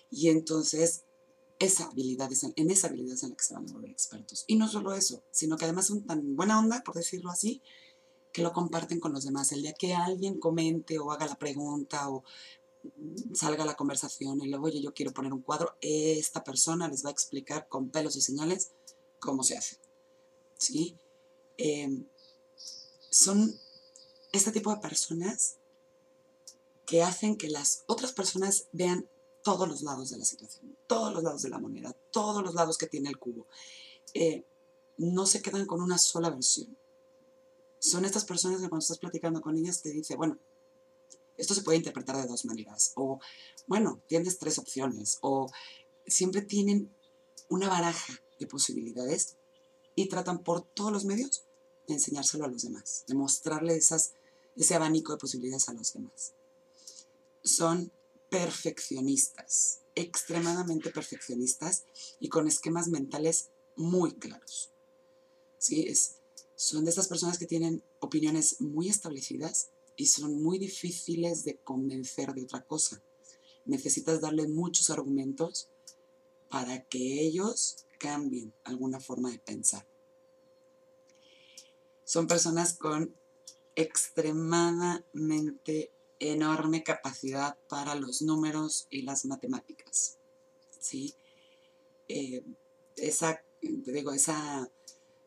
Y 0.10 0.30
entonces 0.30 1.04
esa 1.60 1.86
habilidad 1.86 2.30
en 2.56 2.72
esa 2.72 2.88
habilidad 2.88 3.14
es 3.16 3.24
en 3.24 3.30
la 3.30 3.36
que 3.36 3.44
se 3.44 3.54
van 3.54 3.70
a 3.70 3.74
volver 3.74 3.92
expertos. 3.92 4.44
Y 4.48 4.56
no 4.56 4.68
solo 4.68 4.94
eso, 4.94 5.24
sino 5.32 5.58
que 5.58 5.66
además 5.66 5.88
son 5.88 6.06
tan 6.06 6.36
buena 6.36 6.60
onda, 6.60 6.84
por 6.84 6.96
decirlo 6.96 7.30
así, 7.30 7.62
que 8.36 8.42
lo 8.42 8.52
comparten 8.52 9.00
con 9.00 9.14
los 9.14 9.24
demás. 9.24 9.54
El 9.54 9.62
día 9.62 9.72
que 9.72 9.94
alguien 9.94 10.42
comente 10.42 11.00
o 11.00 11.10
haga 11.10 11.26
la 11.26 11.40
pregunta 11.40 12.10
o 12.10 12.26
salga 13.34 13.64
la 13.64 13.78
conversación 13.78 14.42
y 14.42 14.50
luego, 14.50 14.66
oye, 14.66 14.82
yo 14.82 14.94
quiero 14.94 15.14
poner 15.14 15.32
un 15.32 15.42
cuadro, 15.42 15.78
esta 15.80 16.44
persona 16.44 16.90
les 16.90 17.06
va 17.06 17.10
a 17.10 17.12
explicar 17.14 17.70
con 17.70 17.92
pelos 17.92 18.18
y 18.18 18.22
señales 18.22 18.72
cómo 19.22 19.42
se 19.42 19.58
hace. 19.58 19.78
¿Sí? 20.58 20.98
Em, 21.58 22.06
son 23.10 23.58
este 24.34 24.52
tipo 24.52 24.70
de 24.70 24.82
personas 24.82 25.56
que 26.86 27.04
hacen 27.04 27.38
que 27.38 27.48
las 27.48 27.86
otras 27.88 28.12
personas 28.12 28.68
vean 28.74 29.08
todos 29.46 29.66
los 29.66 29.82
lados 29.82 30.10
de 30.10 30.18
la 30.18 30.26
situación, 30.26 30.78
todos 30.88 31.14
los 31.14 31.24
lados 31.24 31.42
de 31.42 31.50
la 31.50 31.60
moneda, 31.60 31.96
todos 32.12 32.44
los 32.44 32.54
lados 32.54 32.78
que 32.78 32.88
tiene 32.88 33.08
el 33.08 33.18
cubo. 33.18 33.48
Eh, 34.14 34.46
no 34.98 35.26
se 35.26 35.42
quedan 35.42 35.66
con 35.66 35.82
una 35.82 35.98
sola 35.98 36.30
versión. 36.30 36.78
Son 37.86 38.04
estas 38.04 38.26
personas 38.26 38.62
que 38.62 38.68
cuando 38.68 38.82
estás 38.82 38.98
platicando 38.98 39.42
con 39.42 39.56
ellas 39.56 39.84
te 39.84 39.90
dice, 39.90 40.16
bueno, 40.16 40.40
esto 41.38 41.54
se 41.54 41.62
puede 41.62 41.78
interpretar 41.78 42.18
de 42.18 42.26
dos 42.26 42.44
maneras, 42.46 42.94
o 42.96 43.20
bueno, 43.68 44.02
tienes 44.08 44.40
tres 44.40 44.58
opciones, 44.58 45.20
o 45.22 45.52
siempre 46.08 46.42
tienen 46.42 46.92
una 47.48 47.70
baraja 47.70 48.20
de 48.40 48.48
posibilidades 48.48 49.38
y 49.94 50.10
tratan 50.10 50.40
por 50.40 50.64
todos 50.64 50.92
los 50.92 51.06
medios 51.06 51.46
de 51.88 51.94
enseñárselo 51.94 52.46
a 52.46 52.48
los 52.48 52.64
demás, 52.64 53.04
de 53.08 53.14
mostrarle 53.14 53.76
ese 53.76 54.76
abanico 54.76 55.12
de 55.12 55.20
posibilidades 55.20 55.70
a 55.70 55.74
los 55.74 55.94
demás. 55.94 56.34
Son 57.44 57.92
perfeccionistas, 58.32 59.82
extremadamente 59.94 60.90
perfeccionistas 60.90 61.86
y 62.20 62.30
con 62.30 62.48
esquemas 62.48 62.88
mentales 62.88 63.52
muy 63.76 64.16
claros. 64.16 64.72
¿Sí? 65.60 65.84
Es, 65.88 66.15
son 66.56 66.86
de 66.86 66.90
estas 66.90 67.08
personas 67.08 67.38
que 67.38 67.46
tienen 67.46 67.84
opiniones 68.00 68.60
muy 68.62 68.90
establecidas 68.90 69.70
y 69.96 70.08
son 70.08 70.42
muy 70.42 70.58
difíciles 70.58 71.44
de 71.44 71.58
convencer 71.58 72.34
de 72.34 72.42
otra 72.44 72.66
cosa. 72.66 73.04
Necesitas 73.66 74.22
darle 74.22 74.48
muchos 74.48 74.90
argumentos 74.90 75.70
para 76.50 76.84
que 76.86 77.22
ellos 77.22 77.86
cambien 78.00 78.54
alguna 78.64 79.00
forma 79.00 79.30
de 79.32 79.38
pensar. 79.40 79.88
Son 82.04 82.28
personas 82.28 82.78
con 82.78 83.16
extremadamente 83.76 85.92
enorme 86.20 86.84
capacidad 86.84 87.58
para 87.68 87.96
los 87.96 88.22
números 88.22 88.86
y 88.90 89.02
las 89.02 89.26
matemáticas. 89.26 90.20
¿sí? 90.80 91.16
Eh, 92.08 92.44
esa, 92.96 93.44
digo, 93.62 94.14
esa, 94.14 94.72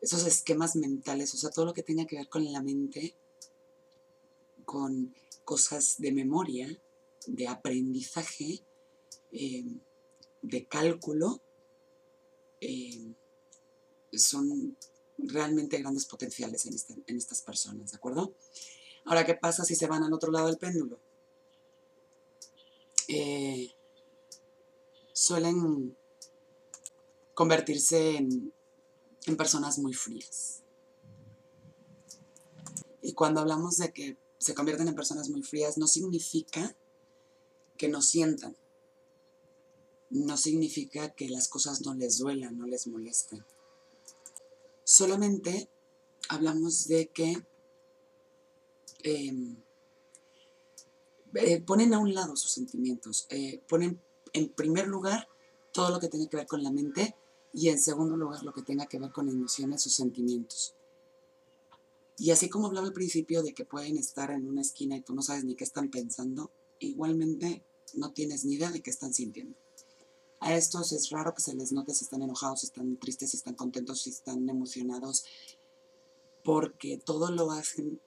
esos 0.01 0.25
esquemas 0.25 0.75
mentales, 0.75 1.33
o 1.33 1.37
sea, 1.37 1.49
todo 1.49 1.65
lo 1.65 1.73
que 1.73 1.83
tenga 1.83 2.05
que 2.05 2.17
ver 2.17 2.29
con 2.29 2.51
la 2.51 2.61
mente, 2.61 3.15
con 4.65 5.13
cosas 5.43 5.95
de 5.97 6.11
memoria, 6.11 6.67
de 7.27 7.47
aprendizaje, 7.47 8.63
eh, 9.31 9.65
de 10.41 10.67
cálculo, 10.67 11.41
eh, 12.61 13.13
son 14.13 14.77
realmente 15.17 15.77
grandes 15.77 16.05
potenciales 16.05 16.65
en, 16.65 16.73
este, 16.75 16.95
en 17.07 17.17
estas 17.17 17.41
personas, 17.41 17.91
¿de 17.91 17.97
acuerdo? 17.97 18.33
Ahora, 19.05 19.25
¿qué 19.25 19.33
pasa 19.33 19.65
si 19.65 19.75
se 19.75 19.87
van 19.87 20.03
al 20.03 20.13
otro 20.13 20.31
lado 20.31 20.47
del 20.47 20.57
péndulo? 20.57 20.99
Eh, 23.07 23.71
suelen 25.13 25.97
convertirse 27.33 28.17
en, 28.17 28.53
en 29.29 29.37
personas 29.37 29.77
muy 29.77 29.93
frías. 29.93 30.63
Y 33.01 33.13
cuando 33.13 33.39
hablamos 33.39 33.77
de 33.77 33.93
que 33.93 34.17
se 34.37 34.53
convierten 34.53 34.87
en 34.87 34.95
personas 34.95 35.29
muy 35.29 35.43
frías, 35.43 35.77
no 35.77 35.87
significa 35.87 36.75
que 37.77 37.87
no 37.87 38.01
sientan. 38.01 38.57
No 40.09 40.35
significa 40.37 41.09
que 41.13 41.29
las 41.29 41.47
cosas 41.47 41.81
no 41.81 41.93
les 41.93 42.17
duelan, 42.17 42.57
no 42.57 42.65
les 42.65 42.87
molesten. 42.87 43.45
Solamente 44.83 45.69
hablamos 46.29 46.87
de 46.87 47.07
que 47.09 47.45
em, 49.03 49.55
eh, 51.35 51.61
ponen 51.61 51.93
a 51.93 51.99
un 51.99 52.13
lado 52.13 52.35
sus 52.35 52.51
sentimientos, 52.51 53.27
eh, 53.29 53.61
ponen 53.67 54.01
en 54.33 54.49
primer 54.49 54.87
lugar 54.87 55.27
todo 55.71 55.91
lo 55.91 55.99
que 55.99 56.09
tiene 56.09 56.27
que 56.27 56.37
ver 56.37 56.47
con 56.47 56.63
la 56.63 56.71
mente 56.71 57.15
y 57.53 57.69
en 57.69 57.79
segundo 57.79 58.15
lugar 58.15 58.43
lo 58.43 58.53
que 58.53 58.61
tenga 58.61 58.85
que 58.85 58.99
ver 58.99 59.11
con 59.11 59.29
emociones 59.29 59.85
o 59.87 59.89
sentimientos. 59.89 60.75
Y 62.17 62.31
así 62.31 62.49
como 62.49 62.67
hablaba 62.67 62.87
al 62.87 62.93
principio 62.93 63.41
de 63.43 63.53
que 63.53 63.65
pueden 63.65 63.97
estar 63.97 64.31
en 64.31 64.47
una 64.47 64.61
esquina 64.61 64.97
y 64.97 65.01
tú 65.01 65.13
no 65.15 65.21
sabes 65.21 65.45
ni 65.45 65.55
qué 65.55 65.63
están 65.63 65.89
pensando, 65.89 66.51
igualmente 66.79 67.63
no 67.93 68.11
tienes 68.11 68.45
ni 68.45 68.55
idea 68.55 68.71
de 68.71 68.81
qué 68.81 68.89
están 68.89 69.13
sintiendo. 69.13 69.57
A 70.41 70.55
estos 70.55 70.91
es 70.91 71.09
raro 71.09 71.33
que 71.33 71.41
se 71.41 71.55
les 71.55 71.71
note 71.71 71.93
si 71.93 72.03
están 72.03 72.21
enojados, 72.21 72.61
si 72.61 72.67
están 72.67 72.97
tristes, 72.97 73.31
si 73.31 73.37
están 73.37 73.55
contentos, 73.55 74.01
si 74.01 74.09
están 74.09 74.47
emocionados, 74.49 75.25
porque 76.43 76.97
todo 76.97 77.31
lo 77.31 77.51
hacen 77.51 78.01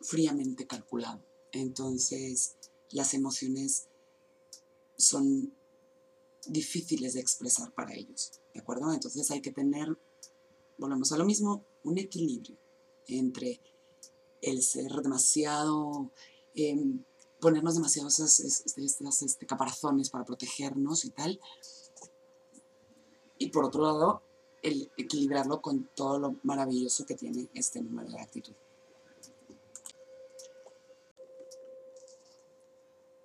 fríamente 0.00 0.66
calculado. 0.66 1.22
Entonces, 1.52 2.56
las 2.90 3.14
emociones 3.14 3.88
son 4.96 5.54
difíciles 6.52 7.14
de 7.14 7.20
expresar 7.20 7.72
para 7.72 7.94
ellos, 7.94 8.40
¿de 8.52 8.60
acuerdo? 8.60 8.92
Entonces 8.92 9.30
hay 9.30 9.40
que 9.40 9.52
tener, 9.52 9.98
volvemos 10.78 11.12
a 11.12 11.16
lo 11.16 11.24
mismo, 11.24 11.64
un 11.82 11.98
equilibrio 11.98 12.56
entre 13.08 13.60
el 14.40 14.62
ser 14.62 14.90
demasiado, 15.02 16.10
em, 16.54 17.04
ponernos 17.40 17.74
demasiados 17.74 18.20
este, 18.20 18.84
este, 18.84 19.46
caparazones 19.46 20.10
para 20.10 20.24
protegernos 20.24 21.04
y 21.04 21.10
tal, 21.10 21.40
y 23.38 23.48
por 23.50 23.64
otro 23.64 23.82
lado, 23.82 24.22
el 24.62 24.90
equilibrarlo 24.96 25.60
con 25.60 25.90
todo 25.94 26.18
lo 26.18 26.36
maravilloso 26.42 27.04
que 27.04 27.14
tiene 27.14 27.48
este 27.54 27.82
número 27.82 28.10
de 28.10 28.20
actitud. 28.20 28.54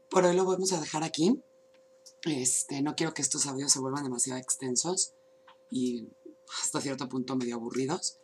Por 0.09 0.25
hoy 0.25 0.35
lo 0.35 0.43
vamos 0.43 0.73
a 0.73 0.81
dejar 0.81 1.03
aquí. 1.03 1.39
Este, 2.25 2.81
no 2.81 2.95
quiero 2.95 3.13
que 3.13 3.21
estos 3.21 3.45
audios 3.45 3.71
se 3.71 3.79
vuelvan 3.79 4.03
demasiado 4.03 4.39
extensos 4.39 5.13
y 5.71 6.09
hasta 6.61 6.81
cierto 6.81 7.07
punto 7.07 7.35
medio 7.35 7.55
aburridos. 7.55 8.17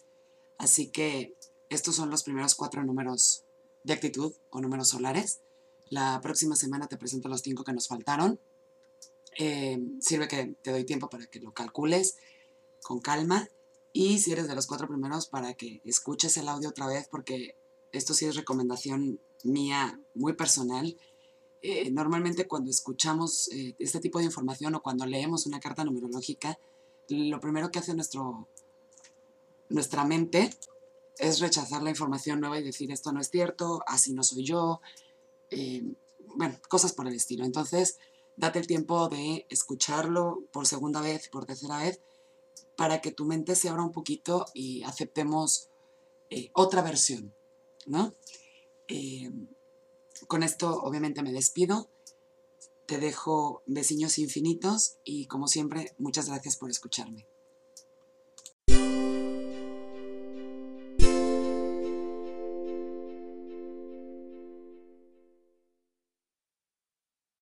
Así 0.57 0.87
que 0.89 1.35
estos 1.69 1.95
son 1.95 2.09
los 2.09 2.23
primeros 2.23 2.55
cuatro 2.55 2.83
números 2.83 3.43
de 3.83 3.93
actitud 3.93 4.33
o 4.49 4.61
números 4.61 4.89
solares. 4.89 5.41
La 5.89 6.19
próxima 6.21 6.55
semana 6.55 6.87
te 6.87 6.97
presento 6.97 7.29
los 7.29 7.41
cinco 7.41 7.63
que 7.63 7.73
nos 7.73 7.87
faltaron. 7.87 8.39
Eh, 9.37 9.79
sirve 9.99 10.27
que 10.27 10.55
te 10.61 10.71
doy 10.71 10.85
tiempo 10.85 11.09
para 11.09 11.27
que 11.27 11.39
lo 11.39 11.53
calcules 11.53 12.17
con 12.81 12.99
calma. 12.99 13.49
Y 13.93 14.19
si 14.19 14.31
eres 14.31 14.47
de 14.47 14.55
los 14.55 14.67
cuatro 14.67 14.87
primeros, 14.87 15.27
para 15.27 15.53
que 15.53 15.81
escuches 15.85 16.35
el 16.37 16.49
audio 16.49 16.69
otra 16.69 16.87
vez, 16.87 17.07
porque 17.07 17.55
esto 17.93 18.13
sí 18.13 18.25
es 18.25 18.35
recomendación 18.35 19.21
mía 19.43 20.01
muy 20.13 20.33
personal 20.33 20.97
eh, 21.67 21.89
normalmente 21.89 22.47
cuando 22.47 22.69
escuchamos 22.69 23.47
eh, 23.47 23.75
este 23.79 23.99
tipo 23.99 24.19
de 24.19 24.25
información 24.25 24.75
o 24.75 24.83
cuando 24.83 25.03
leemos 25.07 25.47
una 25.47 25.59
carta 25.59 25.83
numerológica, 25.83 26.59
lo 27.09 27.39
primero 27.39 27.71
que 27.71 27.79
hace 27.79 27.95
nuestro, 27.95 28.47
nuestra 29.69 30.05
mente 30.05 30.51
es 31.17 31.39
rechazar 31.39 31.81
la 31.81 31.89
información 31.89 32.39
nueva 32.39 32.59
y 32.59 32.63
decir 32.63 32.91
esto 32.91 33.11
no 33.11 33.19
es 33.19 33.31
cierto, 33.31 33.81
así 33.87 34.13
no 34.13 34.21
soy 34.21 34.45
yo, 34.45 34.79
eh, 35.49 35.83
bueno, 36.35 36.55
cosas 36.69 36.93
por 36.93 37.07
el 37.07 37.15
estilo. 37.15 37.45
Entonces, 37.45 37.97
date 38.37 38.59
el 38.59 38.67
tiempo 38.67 39.09
de 39.09 39.47
escucharlo 39.49 40.43
por 40.51 40.67
segunda 40.67 41.01
vez, 41.01 41.29
por 41.29 41.47
tercera 41.47 41.79
vez, 41.79 41.99
para 42.77 43.01
que 43.01 43.11
tu 43.11 43.25
mente 43.25 43.55
se 43.55 43.69
abra 43.69 43.81
un 43.81 43.91
poquito 43.91 44.45
y 44.53 44.83
aceptemos 44.83 45.71
otra 46.53 46.83
versión, 46.83 47.33
¿no? 47.87 48.13
Con 50.27 50.43
esto 50.43 50.81
obviamente 50.81 51.23
me 51.23 51.31
despido. 51.31 51.89
Te 52.87 52.99
dejo 52.99 53.63
besiños 53.65 54.17
infinitos 54.17 54.97
y 55.03 55.27
como 55.27 55.47
siempre, 55.47 55.93
muchas 55.97 56.29
gracias 56.29 56.57
por 56.57 56.69
escucharme. 56.69 57.27